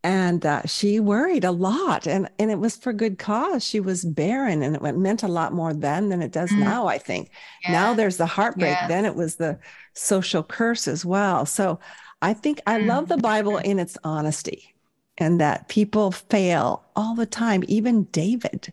[0.05, 4.05] and uh, she worried a lot and and it was for good cause she was
[4.05, 6.59] barren and it meant a lot more then than it does mm.
[6.59, 7.31] now i think
[7.63, 7.71] yeah.
[7.71, 8.87] now there's the heartbreak yeah.
[8.87, 9.57] then it was the
[9.93, 11.79] social curse as well so
[12.21, 12.85] i think i mm.
[12.85, 14.75] love the bible in its honesty
[15.17, 18.71] and that people fail all the time even david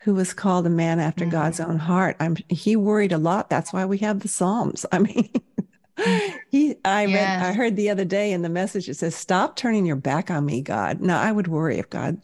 [0.00, 1.30] who was called a man after mm.
[1.30, 4.98] god's own heart i'm he worried a lot that's why we have the psalms i
[4.98, 5.30] mean
[6.50, 7.14] he I yes.
[7.14, 10.30] read I heard the other day in the message it says, Stop turning your back
[10.30, 11.00] on me, God.
[11.00, 12.20] Now I would worry if God,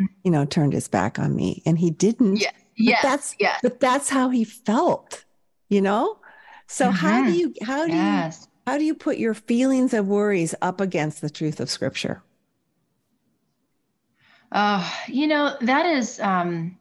[0.00, 0.06] mm.
[0.24, 1.62] you know, turned his back on me.
[1.66, 2.36] And he didn't.
[2.36, 2.52] Yes.
[2.76, 3.00] Yes.
[3.02, 3.60] But that's yes.
[3.62, 5.24] but that's how he felt,
[5.68, 6.18] you know?
[6.66, 6.94] So mm-hmm.
[6.94, 8.40] how do you how do yes.
[8.42, 12.22] you how do you put your feelings of worries up against the truth of scripture?
[14.52, 16.78] Uh, you know, that is um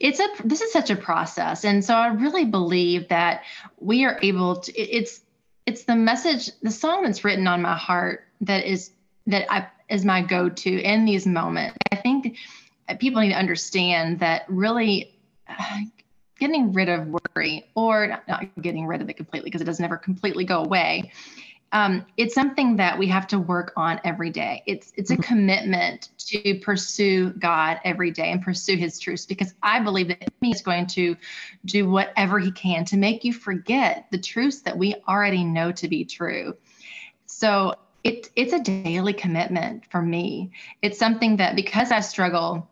[0.00, 3.44] it's a this is such a process and so i really believe that
[3.78, 5.20] we are able to it's
[5.68, 8.92] it's the message the song that's written on my heart that is
[9.26, 11.76] that I is my go-to in these moments.
[11.92, 12.38] I think
[12.98, 15.14] people need to understand that really
[15.46, 15.80] uh,
[16.38, 19.78] getting rid of worry or not, not getting rid of it completely because it does
[19.78, 21.12] never completely go away
[21.72, 24.62] um, it's something that we have to work on every day.
[24.66, 25.22] It's it's a mm-hmm.
[25.22, 30.50] commitment to pursue God every day and pursue His truths because I believe that He
[30.50, 31.16] is going to
[31.66, 35.88] do whatever He can to make you forget the truths that we already know to
[35.88, 36.56] be true.
[37.26, 40.52] So it it's a daily commitment for me.
[40.80, 42.66] It's something that because I struggle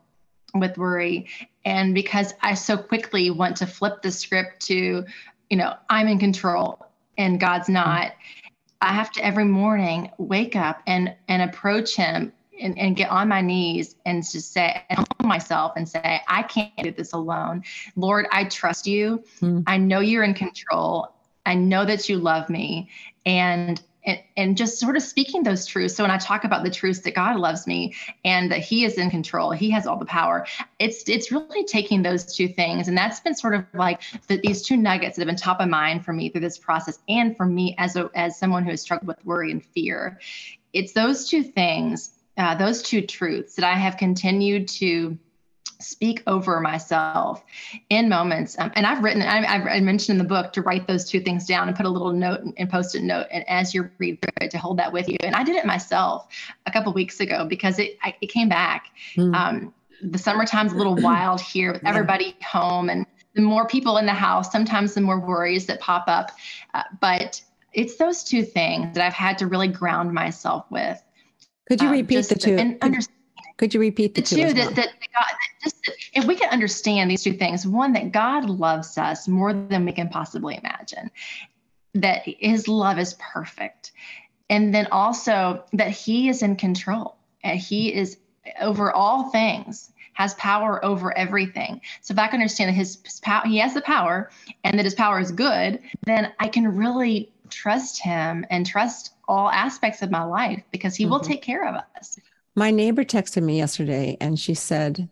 [0.55, 1.27] with worry
[1.65, 5.05] and because I so quickly want to flip the script to,
[5.51, 6.83] you know, I'm in control
[7.15, 8.07] and God's not.
[8.07, 8.46] Mm-hmm
[8.81, 13.27] I have to every morning wake up and and approach him and, and get on
[13.27, 17.63] my knees and just say and myself and say, I can't do this alone.
[17.95, 19.23] Lord, I trust you.
[19.41, 19.63] Mm.
[19.67, 21.13] I know you're in control.
[21.45, 22.89] I know that you love me.
[23.25, 25.95] And and, and just sort of speaking those truths.
[25.95, 27.93] So when I talk about the truths that God loves me
[28.25, 30.47] and that He is in control, He has all the power.
[30.79, 34.63] It's it's really taking those two things, and that's been sort of like the, these
[34.63, 37.45] two nuggets that have been top of mind for me through this process, and for
[37.45, 40.19] me as a as someone who has struggled with worry and fear.
[40.73, 45.17] It's those two things, uh, those two truths that I have continued to
[45.79, 47.43] speak over myself
[47.89, 48.57] in moments.
[48.57, 51.45] Um, and I've written, I, have mentioned in the book to write those two things
[51.45, 53.27] down and put a little note and post it note.
[53.31, 55.17] And as you read through it, to hold that with you.
[55.21, 56.27] And I did it myself
[56.65, 58.87] a couple weeks ago because it, I, it came back.
[59.15, 59.35] Mm.
[59.35, 62.47] Um, the summertime's a little wild here with everybody yeah.
[62.47, 66.31] home and the more people in the house, sometimes the more worries that pop up.
[66.73, 71.01] Uh, but it's those two things that I've had to really ground myself with.
[71.67, 72.55] Could you um, repeat the two?
[72.55, 73.16] And understand
[73.57, 74.35] could you repeat the, the two?
[74.35, 78.11] two that, that, God, that just if we can understand these two things, one that
[78.11, 81.11] God loves us more than we can possibly imagine,
[81.95, 83.91] that His love is perfect,
[84.49, 88.17] and then also that He is in control and He is
[88.61, 91.79] over all things has power over everything.
[92.01, 94.31] So if I can understand that his, his power, he has the power,
[94.63, 99.47] and that his power is good, then I can really trust him and trust all
[99.49, 101.11] aspects of my life because he mm-hmm.
[101.11, 102.17] will take care of us.
[102.57, 105.07] My neighbor texted me yesterday and she said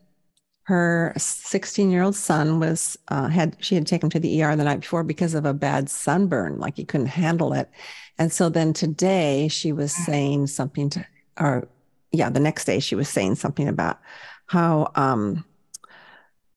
[0.64, 4.56] her 16 year old son was, uh, had, she had taken him to the ER
[4.56, 7.70] the night before because of a bad sunburn, like he couldn't handle it.
[8.18, 10.06] And so then today she was mm.
[10.08, 11.06] saying something to,
[11.40, 11.68] or
[12.12, 14.00] yeah, the next day she was saying something about
[14.48, 15.46] how, um,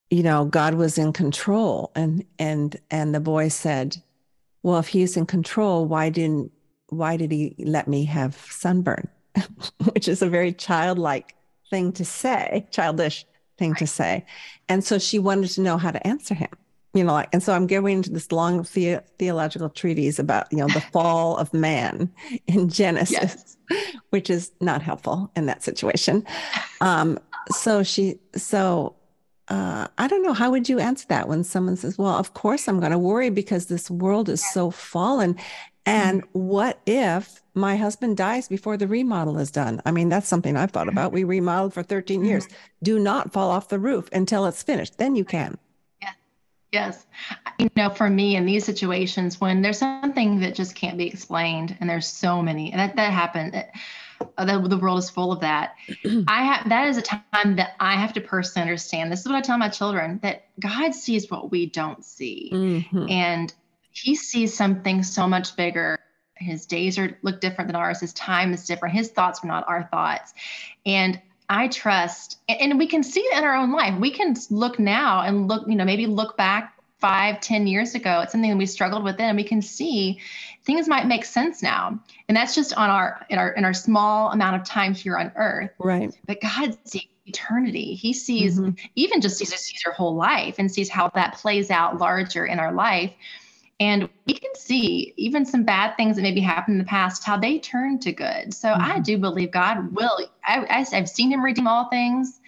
[0.09, 1.93] you know, God was in control.
[1.97, 3.99] And, and, and the boy said,
[4.63, 6.51] well, if he's in control, why didn't,
[6.89, 9.07] why did he let me have sunburn?
[9.93, 11.35] which is a very childlike
[11.71, 13.27] thing to say, childish
[13.59, 13.79] thing right.
[13.79, 14.27] to say.
[14.69, 16.51] And so she wanted to know how to answer him.
[16.95, 20.59] you know, like, and so I'm going into this long the- theological treatise about, you
[20.59, 22.11] know, the fall of man
[22.47, 23.93] in Genesis, yes.
[24.11, 26.25] which is not helpful in that situation.
[26.81, 27.19] Um,
[27.51, 28.95] so she, so
[29.49, 30.35] uh, I don't know.
[30.35, 33.31] How would you answer that when someone says, well, of course I'm going to worry
[33.31, 35.37] because this world is so fallen.
[35.87, 36.39] And mm-hmm.
[36.39, 39.81] what if my husband dies before the remodel is done?
[39.87, 41.13] I mean, that's something I've thought about.
[41.13, 42.47] We remodeled for 13 years.
[42.47, 42.57] Mm-hmm.
[42.83, 44.99] Do not fall off the roof until it's finished.
[44.99, 45.59] Then you can.
[46.01, 46.15] Yes.
[46.73, 47.07] Yes.
[47.59, 51.77] You know, for me in these situations, when there's something that just can't be explained,
[51.81, 53.55] and there's so many, and that, that happened,
[54.37, 55.75] uh, the, the world is full of that.
[56.29, 59.11] I have, that is a time that I have to personally understand.
[59.11, 62.51] This is what I tell my children that God sees what we don't see.
[62.53, 63.09] Mm-hmm.
[63.09, 63.55] And
[63.91, 65.99] he sees something so much bigger.
[66.37, 68.01] His days are look different than ours.
[68.01, 68.95] His time is different.
[68.95, 70.35] His thoughts are not our thoughts.
[70.87, 73.99] And I trust, and we can see it in our own life.
[73.99, 78.21] We can look now and look, you know, maybe look back five, ten years ago.
[78.21, 80.21] It's something that we struggled with then, and we can see
[80.65, 81.99] things might make sense now.
[82.29, 85.33] And that's just on our in our in our small amount of time here on
[85.37, 85.71] earth.
[85.79, 86.15] Right.
[86.27, 87.95] But God sees eternity.
[87.95, 88.71] He sees mm-hmm.
[88.95, 92.59] even just sees, sees your whole life and sees how that plays out larger in
[92.59, 93.13] our life.
[93.81, 97.37] And we can see even some bad things that maybe happened in the past, how
[97.37, 98.53] they turn to good.
[98.53, 98.83] So mm-hmm.
[98.83, 100.19] I do believe God will.
[100.45, 102.41] I, have seen him redeem all things.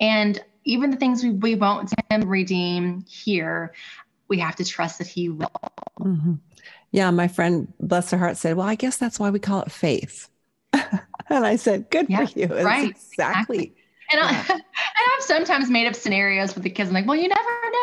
[0.00, 3.72] And even the things we, we won't him redeem here,
[4.28, 5.50] we have to trust that he will.
[6.00, 6.34] Mm-hmm.
[6.90, 9.72] Yeah, my friend, bless her heart, said, Well, I guess that's why we call it
[9.72, 10.28] faith.
[10.72, 12.46] and I said, Good yeah, for you.
[12.46, 12.90] right.
[12.90, 13.56] Exactly.
[13.58, 13.74] exactly.
[14.10, 14.62] And, I, and
[15.16, 16.88] I've sometimes made up scenarios with the kids.
[16.88, 17.42] I'm like, well, you never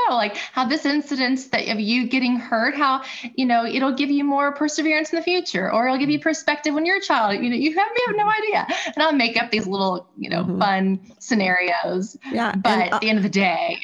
[0.10, 3.04] know, like how this incident that of you getting hurt, how
[3.36, 6.74] you know it'll give you more perseverance in the future, or it'll give you perspective
[6.74, 7.42] when you're a child.
[7.44, 8.68] You know, you have, you have no idea.
[8.86, 10.60] And I'll make up these little, you know, mm-hmm.
[10.60, 12.18] fun scenarios.
[12.32, 12.56] Yeah.
[12.56, 13.80] But and, uh, at the end of the day,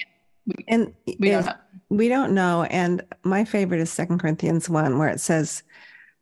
[0.45, 1.53] we, and we don't know.
[1.89, 2.63] We don't know.
[2.63, 5.63] And my favorite is Second Corinthians one, where it says,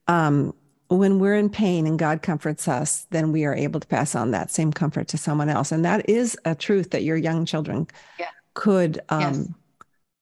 [0.08, 0.54] um,
[0.90, 4.32] when we're in pain and God comforts us, then we are able to pass on
[4.32, 5.72] that same comfort to someone else.
[5.72, 7.88] And that is a truth that your young children
[8.20, 8.30] yeah.
[8.56, 9.48] could um, yes.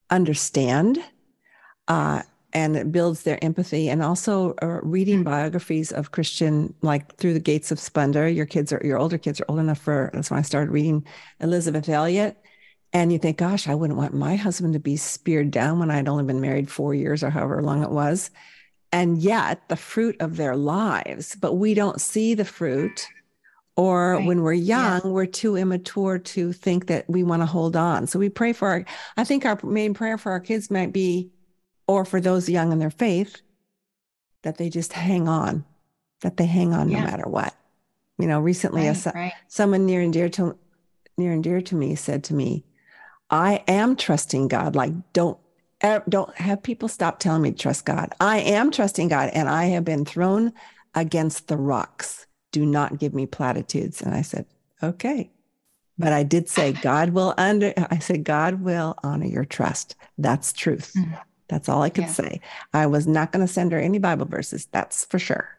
[0.09, 0.99] understand.
[1.87, 3.87] Uh, and it builds their empathy.
[3.87, 5.31] And also uh, reading mm-hmm.
[5.31, 8.27] biographies of Christian, like Through the Gates of Splendor.
[8.27, 11.05] Your kids are, your older kids are old enough for, that's when I started reading
[11.39, 12.37] Elisabeth Elliot.
[12.91, 16.09] And you think, gosh, I wouldn't want my husband to be speared down when I'd
[16.09, 18.31] only been married four years or however long it was
[18.97, 23.07] and yet the fruit of their lives, but we don't see the fruit.
[23.75, 24.25] Or right.
[24.25, 25.11] when we're young, yeah.
[25.11, 28.07] we're too immature to think that we want to hold on.
[28.07, 28.85] So we pray for our,
[29.17, 31.29] I think our main prayer for our kids might be,
[31.87, 33.39] or for those young in their faith,
[34.41, 35.63] that they just hang on,
[36.21, 37.01] that they hang on yeah.
[37.01, 37.53] no matter what.
[38.17, 39.33] You know, recently, right, a, right.
[39.47, 40.57] someone near and dear to
[41.19, 42.65] near and dear to me said to me,
[43.29, 44.75] I am trusting God.
[44.75, 45.37] Like, don't
[45.81, 48.13] don't have people stop telling me to trust God.
[48.19, 50.53] I am trusting God and I have been thrown
[50.95, 52.25] against the rocks.
[52.51, 54.01] Do not give me platitudes.
[54.01, 54.45] And I said,
[54.81, 55.29] okay.
[55.99, 59.95] But I did say, God will under, I said, God will honor your trust.
[60.17, 60.93] That's truth.
[60.95, 61.15] Mm-hmm.
[61.47, 62.11] That's all I could yeah.
[62.11, 62.41] say.
[62.73, 64.67] I was not going to send her any Bible verses.
[64.71, 65.57] That's for sure.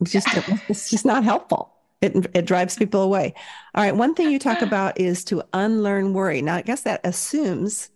[0.00, 0.28] It's just,
[0.68, 1.72] it's just not helpful.
[2.00, 3.34] It, it drives people away.
[3.74, 3.96] All right.
[3.96, 6.42] One thing you talk about is to unlearn worry.
[6.42, 7.90] Now, I guess that assumes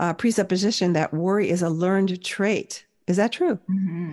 [0.00, 2.84] uh, presupposition that worry is a learned trait.
[3.06, 3.58] Is that true?
[3.70, 4.12] Mm-hmm.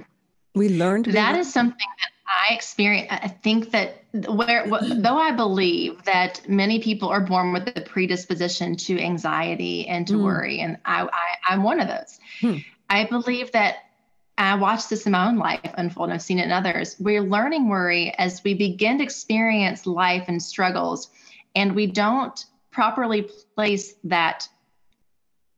[0.55, 3.07] We learned that is something that I experience.
[3.11, 8.75] I think that where, though I believe that many people are born with the predisposition
[8.77, 10.23] to anxiety and to mm.
[10.23, 11.07] worry, and I,
[11.47, 12.19] I, am one of those.
[12.41, 12.57] Hmm.
[12.89, 13.77] I believe that
[14.37, 16.95] I watched this in my own life unfold, and I've seen it in others.
[16.99, 21.09] We're learning worry as we begin to experience life and struggles,
[21.55, 24.47] and we don't properly place that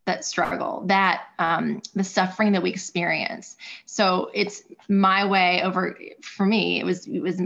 [0.05, 3.57] that struggle, that um, the suffering that we experience.
[3.85, 5.97] So it's my way over.
[6.21, 7.41] For me, it was it was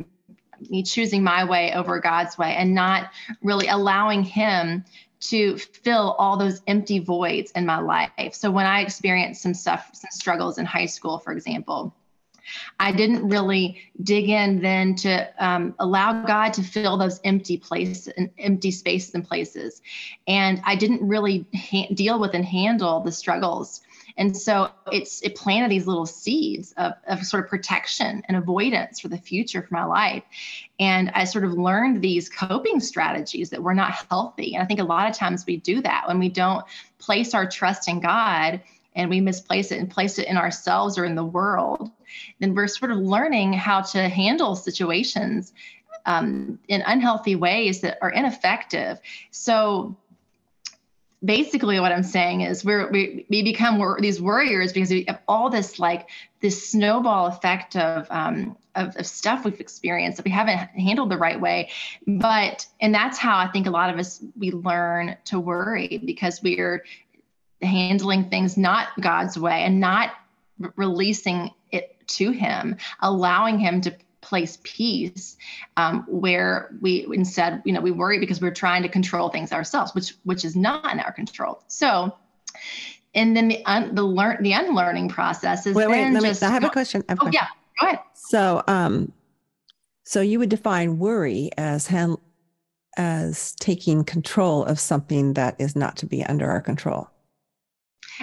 [0.69, 4.85] me choosing my way over God's way, and not really allowing Him
[5.21, 8.33] to fill all those empty voids in my life.
[8.33, 11.93] So when I experienced some stuff, some struggles in high school, for example
[12.79, 18.08] I didn't really dig in then to um, allow God to fill those empty places
[18.08, 19.81] and empty spaces and places.
[20.27, 23.82] And I didn't really ha- deal with and handle the struggles.
[24.17, 28.99] And so it's it planted these little seeds of, of sort of protection and avoidance
[28.99, 30.24] for the future for my life.
[30.80, 34.55] And I sort of learned these coping strategies that were not healthy.
[34.55, 36.65] And I think a lot of times we do that when we don't
[36.97, 38.61] place our trust in God
[38.95, 41.91] and we misplace it and place it in ourselves or in the world,
[42.39, 45.53] then we're sort of learning how to handle situations
[46.05, 48.99] um, in unhealthy ways that are ineffective.
[49.31, 49.97] So
[51.25, 55.19] basically what i'm saying is we're we, we become wor- these warriors because we have
[55.27, 56.09] all this like
[56.41, 61.17] this snowball effect of um of, of stuff we've experienced that we haven't handled the
[61.17, 61.69] right way
[62.05, 66.43] but and that's how i think a lot of us we learn to worry because
[66.43, 66.83] we're
[67.62, 70.12] handling things not god's way and not
[70.64, 73.95] r- releasing it to him allowing him to
[74.26, 75.38] place peace
[75.78, 79.93] um, where we instead you know we worry because we're trying to control things ourselves
[79.93, 81.64] which which is not in our control.
[81.68, 82.12] So
[83.14, 86.47] and then the un, the learn the unlearning process is wait wait let just, me
[86.47, 87.39] i have a question have a oh question.
[87.41, 87.47] yeah
[87.80, 87.99] go ahead.
[88.16, 89.14] So um
[90.03, 92.18] so you would define worry as hand,
[92.97, 97.10] as taking control of something that is not to be under our control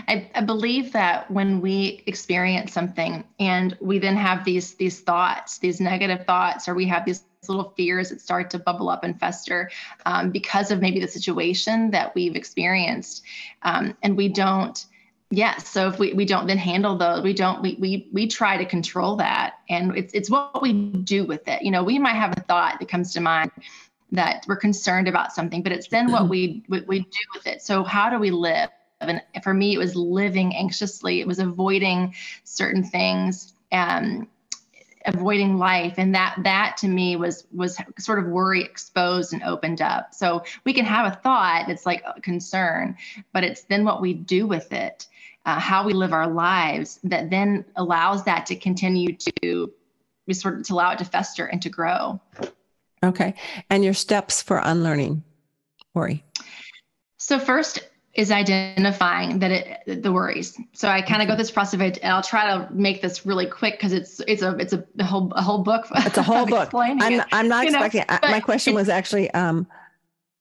[0.09, 5.59] I, I, believe that when we experience something and we then have these these thoughts,
[5.59, 9.19] these negative thoughts, or we have these little fears that start to bubble up and
[9.19, 9.71] fester
[10.07, 13.23] um, because of maybe the situation that we've experienced,
[13.63, 14.87] um, and we don't.
[15.35, 18.57] Yes, so if we, we don't then handle those, we don't we, we we try
[18.57, 21.63] to control that, and it's it's what we do with it.
[21.63, 23.51] You know, we might have a thought that comes to mind
[24.13, 27.63] that we're concerned about something, but it's then what we what we do with it.
[27.63, 28.69] So how do we live?
[29.09, 31.21] And for me it was living anxiously.
[31.21, 34.27] It was avoiding certain things and
[35.05, 35.95] avoiding life.
[35.97, 40.15] And that that to me was was sort of worry exposed and opened up.
[40.15, 42.97] So we can have a thought it's like a concern
[43.33, 45.07] but it's then what we do with it
[45.45, 49.73] uh, how we live our lives that then allows that to continue to
[50.27, 52.21] we sort of to allow it to fester and to grow.
[53.03, 53.35] Okay.
[53.69, 55.25] And your steps for unlearning
[55.95, 56.25] worry?
[57.19, 57.81] So first
[58.15, 60.59] is identifying that it the worries.
[60.73, 63.25] So I kind of go this process, of it, and I'll try to make this
[63.25, 65.87] really quick because it's it's a it's a, whole a whole book.
[65.95, 66.71] It's a whole book.
[66.75, 68.05] I'm it, I'm not expecting.
[68.09, 69.67] Know, my question was actually, um,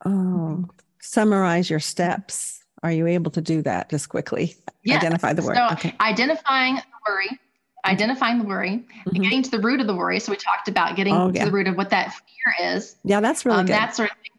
[0.06, 0.68] oh,
[1.00, 2.64] summarize your steps.
[2.84, 4.56] Are you able to do that just quickly?
[4.84, 4.98] Yes.
[4.98, 5.56] Identify the worry.
[5.56, 5.96] So okay.
[6.02, 7.40] identifying the worry,
[7.86, 9.22] identifying the worry, mm-hmm.
[9.22, 10.20] getting to the root of the worry.
[10.20, 11.46] So we talked about getting oh, yeah.
[11.46, 12.98] to the root of what that fear is.
[13.04, 13.74] Yeah, that's really um, good.
[13.74, 14.32] That sort of thing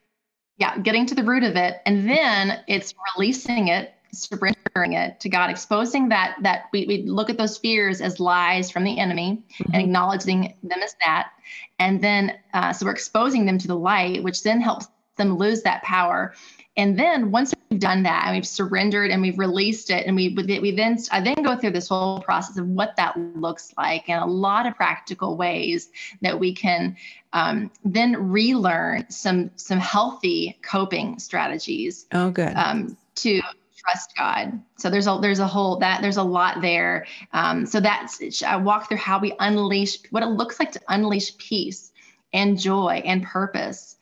[0.58, 5.28] yeah, getting to the root of it, and then it's releasing it, surrendering it to
[5.28, 9.42] God, exposing that that we, we look at those fears as lies from the enemy
[9.54, 9.72] mm-hmm.
[9.72, 11.30] and acknowledging them as that,
[11.78, 15.62] and then uh, so we're exposing them to the light, which then helps them lose
[15.62, 16.34] that power.
[16.76, 20.34] And then once we've done that and we've surrendered and we've released it, and we
[20.34, 24.22] we then I then go through this whole process of what that looks like and
[24.22, 25.90] a lot of practical ways
[26.22, 26.96] that we can
[27.34, 32.06] um, then relearn some some healthy coping strategies.
[32.12, 32.54] Oh, good.
[32.56, 33.42] Um, to
[33.76, 34.60] trust God.
[34.78, 37.06] So there's a there's a whole that there's a lot there.
[37.32, 41.36] Um, so that's I walk through how we unleash what it looks like to unleash
[41.36, 41.92] peace
[42.32, 43.96] and joy and purpose,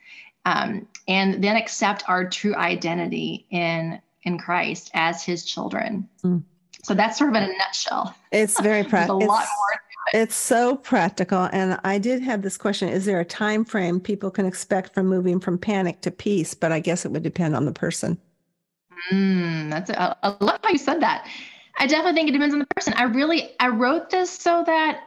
[0.45, 6.09] um, and then accept our true identity in in Christ as His children.
[6.25, 6.43] Mm.
[6.83, 8.15] So that's sort of in a nutshell.
[8.33, 9.19] It's very practical.
[9.19, 9.81] a lot more
[10.13, 11.49] it's so practical.
[11.53, 15.07] And I did have this question Is there a time frame people can expect from
[15.07, 16.55] moving from panic to peace?
[16.55, 18.19] But I guess it would depend on the person.
[19.13, 21.27] Mm, that's a, I love how you said that.
[21.79, 22.93] I definitely think it depends on the person.
[22.95, 25.05] I really I wrote this so that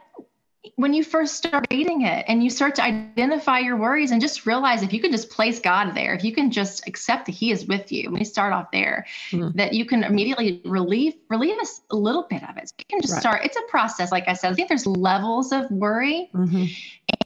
[0.76, 4.46] when you first start reading it and you start to identify your worries and just
[4.46, 7.50] realize if you can just place God there, if you can just accept that He
[7.50, 9.56] is with you, you start off there, mm-hmm.
[9.56, 12.68] that you can immediately relieve relieve us a little bit of it.
[12.68, 13.20] So you can just right.
[13.20, 13.44] start.
[13.44, 14.52] It's a process, like I said.
[14.52, 16.64] I think there's levels of worry, mm-hmm.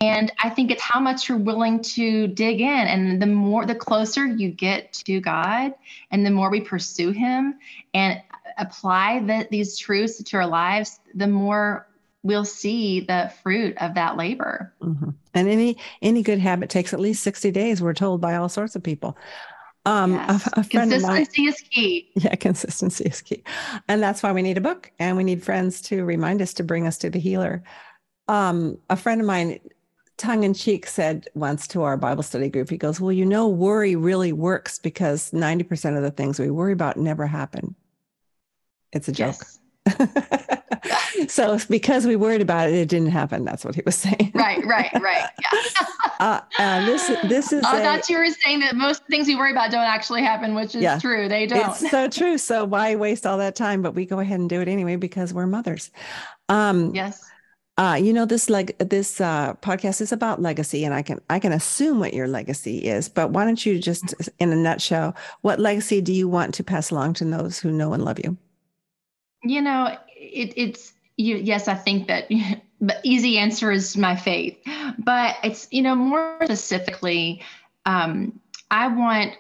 [0.00, 2.68] and I think it's how much you're willing to dig in.
[2.68, 5.74] And the more, the closer you get to God,
[6.10, 7.58] and the more we pursue Him
[7.94, 8.20] and
[8.58, 11.87] apply the, these truths to our lives, the more
[12.22, 14.74] we'll see the fruit of that labor.
[14.82, 15.10] Mm-hmm.
[15.34, 18.76] And any any good habit takes at least 60 days, we're told by all sorts
[18.76, 19.16] of people.
[19.84, 20.46] Um, yes.
[20.48, 22.10] a, a consistency mine, is key.
[22.14, 23.42] Yeah, consistency is key.
[23.88, 26.64] And that's why we need a book and we need friends to remind us to
[26.64, 27.62] bring us to the healer.
[28.26, 29.60] Um, a friend of mine,
[30.18, 33.48] tongue in cheek, said once to our Bible study group, he goes, Well, you know,
[33.48, 37.74] worry really works because 90% of the things we worry about never happen.
[38.92, 39.36] It's a joke.
[39.86, 40.48] Yes.
[41.28, 43.44] so because we worried about it, it didn't happen.
[43.44, 44.32] That's what he was saying.
[44.34, 45.28] right, right, right.
[45.40, 45.60] Yeah.
[46.20, 47.64] uh, uh, this this is.
[47.64, 50.74] I thought you were saying that most things we worry about don't actually happen, which
[50.74, 51.28] is yeah, true.
[51.28, 51.70] They don't.
[51.70, 52.38] It's so true.
[52.38, 53.82] So why waste all that time?
[53.82, 55.90] But we go ahead and do it anyway because we're mothers.
[56.48, 57.24] Um, yes.
[57.78, 61.38] Uh, you know this like this uh, podcast is about legacy, and I can I
[61.38, 63.08] can assume what your legacy is.
[63.08, 66.90] But why don't you just, in a nutshell, what legacy do you want to pass
[66.90, 68.36] along to those who know and love you?
[69.44, 72.28] You know, it, it's you, yes, I think that
[72.80, 74.56] the easy answer is my faith,
[74.98, 77.42] but it's you know more specifically,
[77.84, 78.40] um,
[78.70, 79.34] I want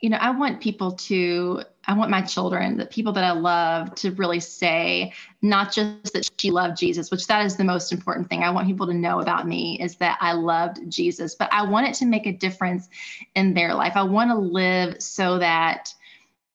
[0.00, 3.94] you know I want people to I want my children, the people that I love,
[3.96, 5.12] to really say
[5.42, 8.42] not just that she loved Jesus, which that is the most important thing.
[8.42, 11.88] I want people to know about me is that I loved Jesus, but I want
[11.88, 12.88] it to make a difference
[13.34, 13.94] in their life.
[13.96, 15.92] I want to live so that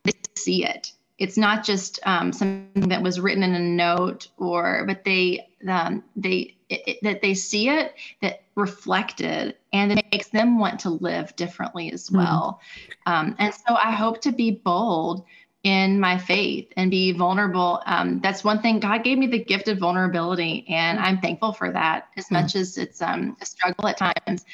[0.04, 0.94] they see it.
[1.20, 6.04] It's not just um, something that was written in a note, or but they um,
[6.16, 10.90] they it, it, that they see it that reflected and it makes them want to
[10.90, 12.18] live differently as mm-hmm.
[12.18, 12.62] well
[13.06, 13.12] mm-hmm.
[13.12, 15.26] um, and so i hope to be bold
[15.64, 19.68] in my faith and be vulnerable um, that's one thing god gave me the gift
[19.68, 22.36] of vulnerability and i'm thankful for that as mm-hmm.
[22.36, 24.46] much as it's um, a struggle at times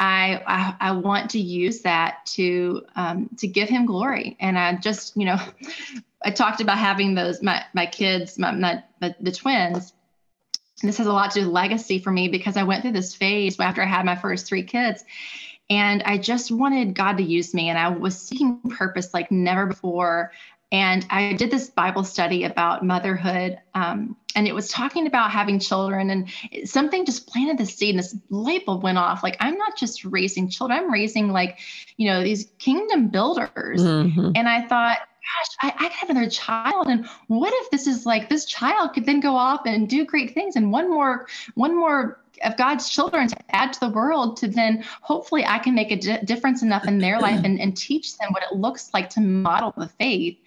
[0.00, 4.76] I, I, I want to use that to um, to give him glory and i
[4.76, 5.38] just you know
[6.24, 8.82] i talked about having those my my kids my, my,
[9.20, 9.92] the twins
[10.82, 13.14] this has a lot to do with legacy for me because I went through this
[13.14, 15.04] phase after I had my first three kids.
[15.70, 17.68] And I just wanted God to use me.
[17.68, 20.32] And I was seeking purpose like never before.
[20.70, 23.58] And I did this Bible study about motherhood.
[23.74, 26.10] Um, and it was talking about having children.
[26.10, 26.28] And
[26.68, 29.22] something just planted the seed, and this light bulb went off.
[29.22, 31.58] Like, I'm not just raising children, I'm raising, like,
[31.96, 33.82] you know, these kingdom builders.
[33.82, 34.32] Mm-hmm.
[34.34, 36.88] And I thought, gosh, I, I could have another child.
[36.88, 40.34] And what if this is like this child could then go off and do great
[40.34, 44.48] things and one more, one more of God's children to add to the world to
[44.48, 48.16] then hopefully I can make a di- difference enough in their life and, and teach
[48.18, 50.38] them what it looks like to model the faith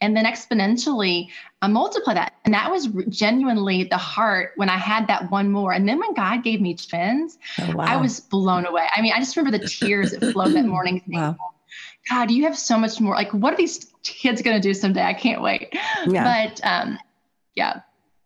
[0.00, 1.28] and then exponentially
[1.62, 2.34] uh, multiply that.
[2.44, 5.72] And that was genuinely the heart when I had that one more.
[5.72, 7.84] And then when God gave me twins, oh, wow.
[7.84, 8.86] I was blown away.
[8.94, 11.02] I mean, I just remember the tears that flowed that morning.
[11.14, 11.36] Wow.
[12.10, 13.14] God, you have so much more.
[13.14, 15.02] Like, what are these kids going to do someday?
[15.02, 15.74] I can't wait.
[16.06, 16.48] Yeah.
[16.48, 16.98] But um,
[17.54, 17.80] yeah.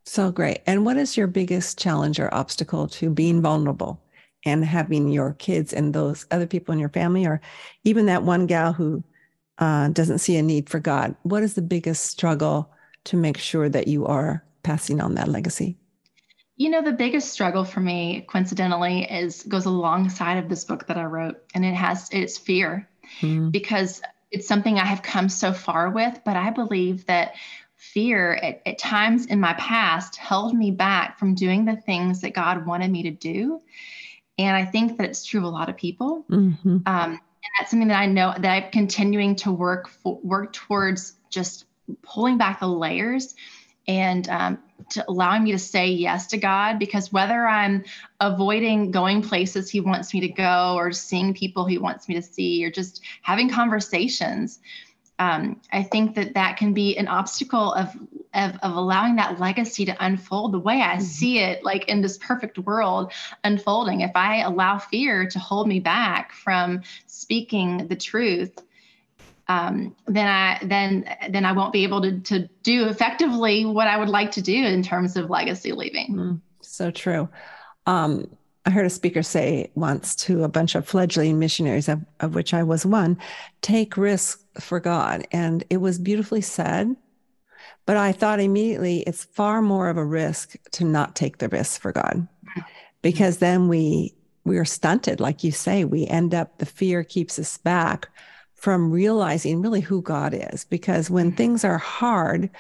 [0.09, 0.63] So great.
[0.67, 4.01] And what is your biggest challenge or obstacle to being vulnerable
[4.47, 7.43] and having your kids and those other people in your family, or
[7.85, 9.05] even that one gal who
[9.59, 11.15] uh, doesn't see a need for God?
[11.25, 12.71] What is the biggest struggle
[13.05, 15.77] to make sure that you are passing on that legacy?
[16.57, 20.97] You know, the biggest struggle for me, coincidentally, is goes alongside of this book that
[20.97, 22.89] I wrote, and it has it's fear
[23.21, 23.53] mm.
[23.53, 24.01] because
[24.31, 26.19] it's something I have come so far with.
[26.25, 27.35] But I believe that
[27.79, 32.35] fear at, at, times in my past held me back from doing the things that
[32.35, 33.61] God wanted me to do.
[34.37, 36.25] And I think that it's true of a lot of people.
[36.29, 36.79] Mm-hmm.
[36.87, 37.21] Um, and
[37.59, 41.67] that's something that I know that I'm continuing to work for, work towards just
[42.03, 43.35] pulling back the layers
[43.87, 44.59] and um,
[44.91, 47.85] to allowing me to say yes to God because whether I'm
[48.21, 52.23] avoiding going places He wants me to go or seeing people He wants me to
[52.23, 54.59] see or just having conversations,
[55.19, 57.89] um, I think that that can be an obstacle of,
[58.35, 61.03] of, of allowing that legacy to unfold the way I mm-hmm.
[61.03, 63.13] see it, like in this perfect world
[63.43, 64.03] unfolding.
[64.03, 68.59] If I allow fear to hold me back from speaking the truth,
[69.49, 73.97] um, then I then then I won't be able to to do effectively what I
[73.97, 76.15] would like to do in terms of legacy leaving.
[76.15, 77.29] Mm, so true.
[77.87, 78.29] Um,
[78.69, 82.53] I heard a speaker say once to a bunch of fledgling missionaries, of, of which
[82.53, 83.17] I was one,
[83.63, 85.27] take risks for God.
[85.33, 86.95] And it was beautifully said.
[87.87, 91.81] But I thought immediately it's far more of a risk to not take the risk
[91.81, 92.29] for God.
[93.01, 94.15] Because then we
[94.45, 95.87] we are stunted, like you say.
[95.87, 98.11] We end up the fear keeps us back
[98.55, 100.67] from realizing really who God is.
[100.67, 101.37] Because when mm-hmm.
[101.37, 102.51] things are hard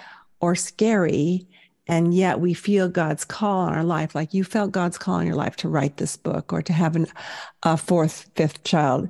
[0.40, 1.46] or scary,
[1.88, 5.26] and yet we feel God's call on our life, like you felt God's call on
[5.26, 7.06] your life to write this book or to have an,
[7.62, 9.08] a fourth, fifth child,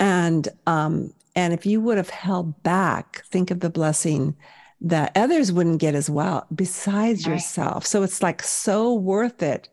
[0.00, 4.36] and um, and if you would have held back, think of the blessing
[4.80, 7.34] that others wouldn't get as well, besides right.
[7.34, 7.86] yourself.
[7.86, 9.68] So it's like so worth it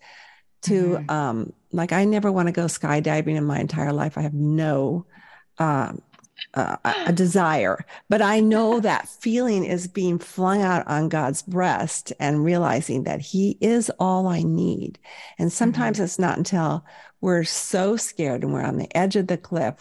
[0.63, 1.09] to mm-hmm.
[1.09, 4.17] um, like I never want to go skydiving in my entire life.
[4.17, 5.05] I have no
[5.57, 6.01] um,
[6.53, 12.13] uh, a desire, but I know that feeling is being flung out on God's breast
[12.19, 14.99] and realizing that He is all I need.
[15.37, 16.05] And sometimes mm-hmm.
[16.05, 16.85] it's not until
[17.21, 19.75] we're so scared and we're on the edge of the cliff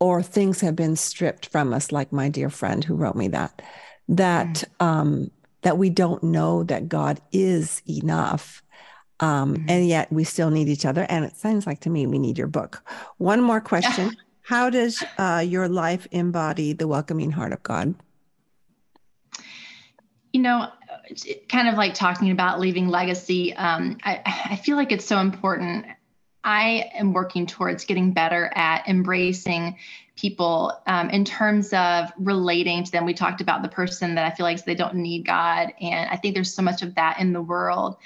[0.00, 3.62] or things have been stripped from us, like my dear friend who wrote me that,
[4.08, 4.84] that, mm-hmm.
[4.84, 5.30] um,
[5.62, 8.62] that we don't know that God is enough.
[9.20, 9.70] Um, mm-hmm.
[9.70, 11.06] And yet we still need each other.
[11.08, 12.82] And it sounds like to me we need your book.
[13.18, 14.16] One more question.
[14.42, 17.94] How does uh, your life embody the welcoming heart of God?
[20.32, 20.68] You know,
[21.48, 24.20] kind of like talking about leaving legacy, um, I,
[24.50, 25.86] I feel like it's so important.
[26.42, 29.76] I am working towards getting better at embracing
[30.16, 33.04] people um, in terms of relating to them.
[33.04, 35.72] We talked about the person that I feel like they don't need God.
[35.80, 37.96] And I think there's so much of that in the world.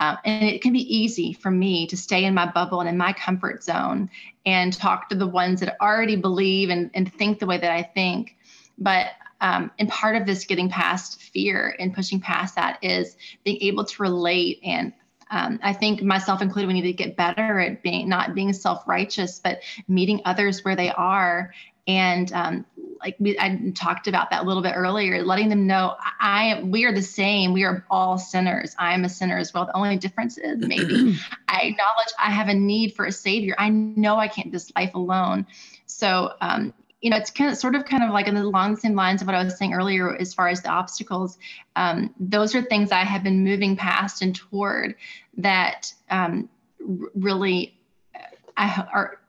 [0.00, 2.96] Um, and it can be easy for me to stay in my bubble and in
[2.96, 4.10] my comfort zone
[4.46, 7.82] and talk to the ones that already believe and, and think the way that I
[7.82, 8.36] think.
[8.78, 9.08] But
[9.40, 13.84] um, and part of this getting past fear and pushing past that is being able
[13.84, 14.92] to relate and
[15.30, 19.40] um, I think myself included, we need to get better at being not being self-righteous,
[19.40, 21.52] but meeting others where they are.
[21.88, 22.66] And um,
[23.00, 26.70] like we, I talked about that a little bit earlier, letting them know I am.
[26.70, 27.54] We are the same.
[27.54, 28.76] We are all sinners.
[28.78, 29.64] I am a sinner as well.
[29.66, 31.18] The only difference is maybe
[31.48, 33.54] I acknowledge I have a need for a savior.
[33.58, 35.46] I know I can't this life alone.
[35.86, 38.76] So um, you know, it's kind of sort of kind of like in the long
[38.76, 41.38] same lines of what I was saying earlier as far as the obstacles.
[41.76, 44.96] Um, those are things I have been moving past and toward
[45.36, 46.48] that um,
[46.80, 47.78] r- really
[48.56, 49.20] I are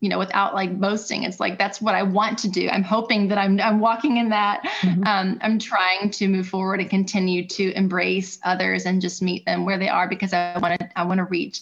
[0.00, 3.28] you know without like boasting it's like that's what i want to do i'm hoping
[3.28, 5.02] that i'm i'm walking in that mm-hmm.
[5.04, 9.64] um, i'm trying to move forward and continue to embrace others and just meet them
[9.64, 11.60] where they are because i want to i want to reach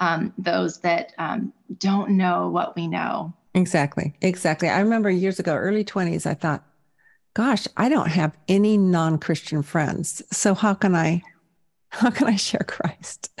[0.00, 4.14] um, those that um, don't know what we know Exactly.
[4.20, 4.68] Exactly.
[4.68, 6.64] I remember years ago, early 20s, I thought,
[7.34, 10.22] gosh, I don't have any non-Christian friends.
[10.32, 11.22] So how can I
[11.88, 13.30] how can I share Christ?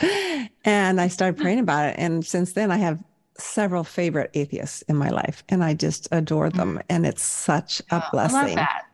[0.66, 1.96] And I started praying about it.
[1.98, 3.02] And since then I have
[3.36, 6.78] several favorite atheists in my life and I just adore them.
[6.78, 6.82] Mm.
[6.88, 8.36] And it's such a oh, blessing.
[8.36, 8.86] I love that.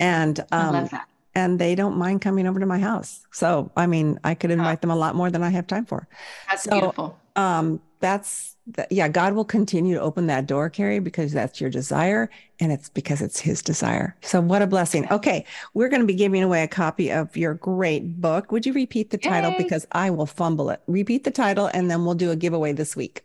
[0.00, 1.08] And um, I love that.
[1.34, 3.26] and they don't mind coming over to my house.
[3.32, 4.80] So I mean, I could invite oh.
[4.82, 6.06] them a lot more than I have time for.
[6.48, 7.18] That's so, beautiful.
[7.36, 11.70] Um, that's that, yeah, God will continue to open that door, Keri, because that's your
[11.70, 12.28] desire
[12.60, 14.14] and it's because it's his desire.
[14.20, 15.10] So what a blessing.
[15.10, 15.44] Okay.
[15.74, 18.52] We're going to be giving away a copy of your great book.
[18.52, 19.54] Would you repeat the title?
[19.56, 20.82] Because I will fumble it.
[20.86, 23.24] Repeat the title and then we'll do a giveaway this week.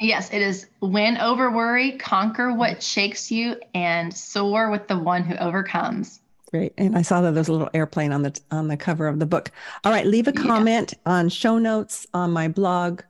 [0.00, 5.22] Yes, it is win over worry, conquer what shakes you, and soar with the one
[5.22, 6.20] who overcomes.
[6.50, 6.72] Great.
[6.78, 9.26] And I saw that there's a little airplane on the on the cover of the
[9.26, 9.50] book.
[9.84, 11.12] All right, leave a comment yeah.
[11.12, 13.02] on show notes on my blog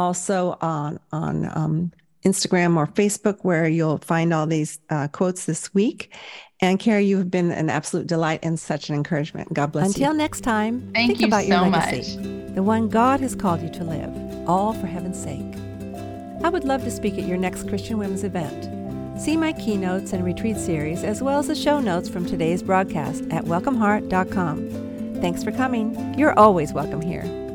[0.00, 1.92] also on on um,
[2.24, 6.14] Instagram or Facebook, where you'll find all these uh, quotes this week.
[6.62, 9.52] And Keri, you have been an absolute delight and such an encouragement.
[9.52, 10.06] God bless Until you.
[10.06, 12.54] Until next time, Thank think you about so your legacy, much.
[12.54, 15.69] the one God has called you to live, all for heaven's sake.
[16.42, 19.20] I would love to speak at your next Christian Women's event.
[19.20, 23.24] See my keynotes and retreat series, as well as the show notes from today's broadcast
[23.30, 25.18] at welcomeheart.com.
[25.20, 26.18] Thanks for coming.
[26.18, 27.49] You're always welcome here.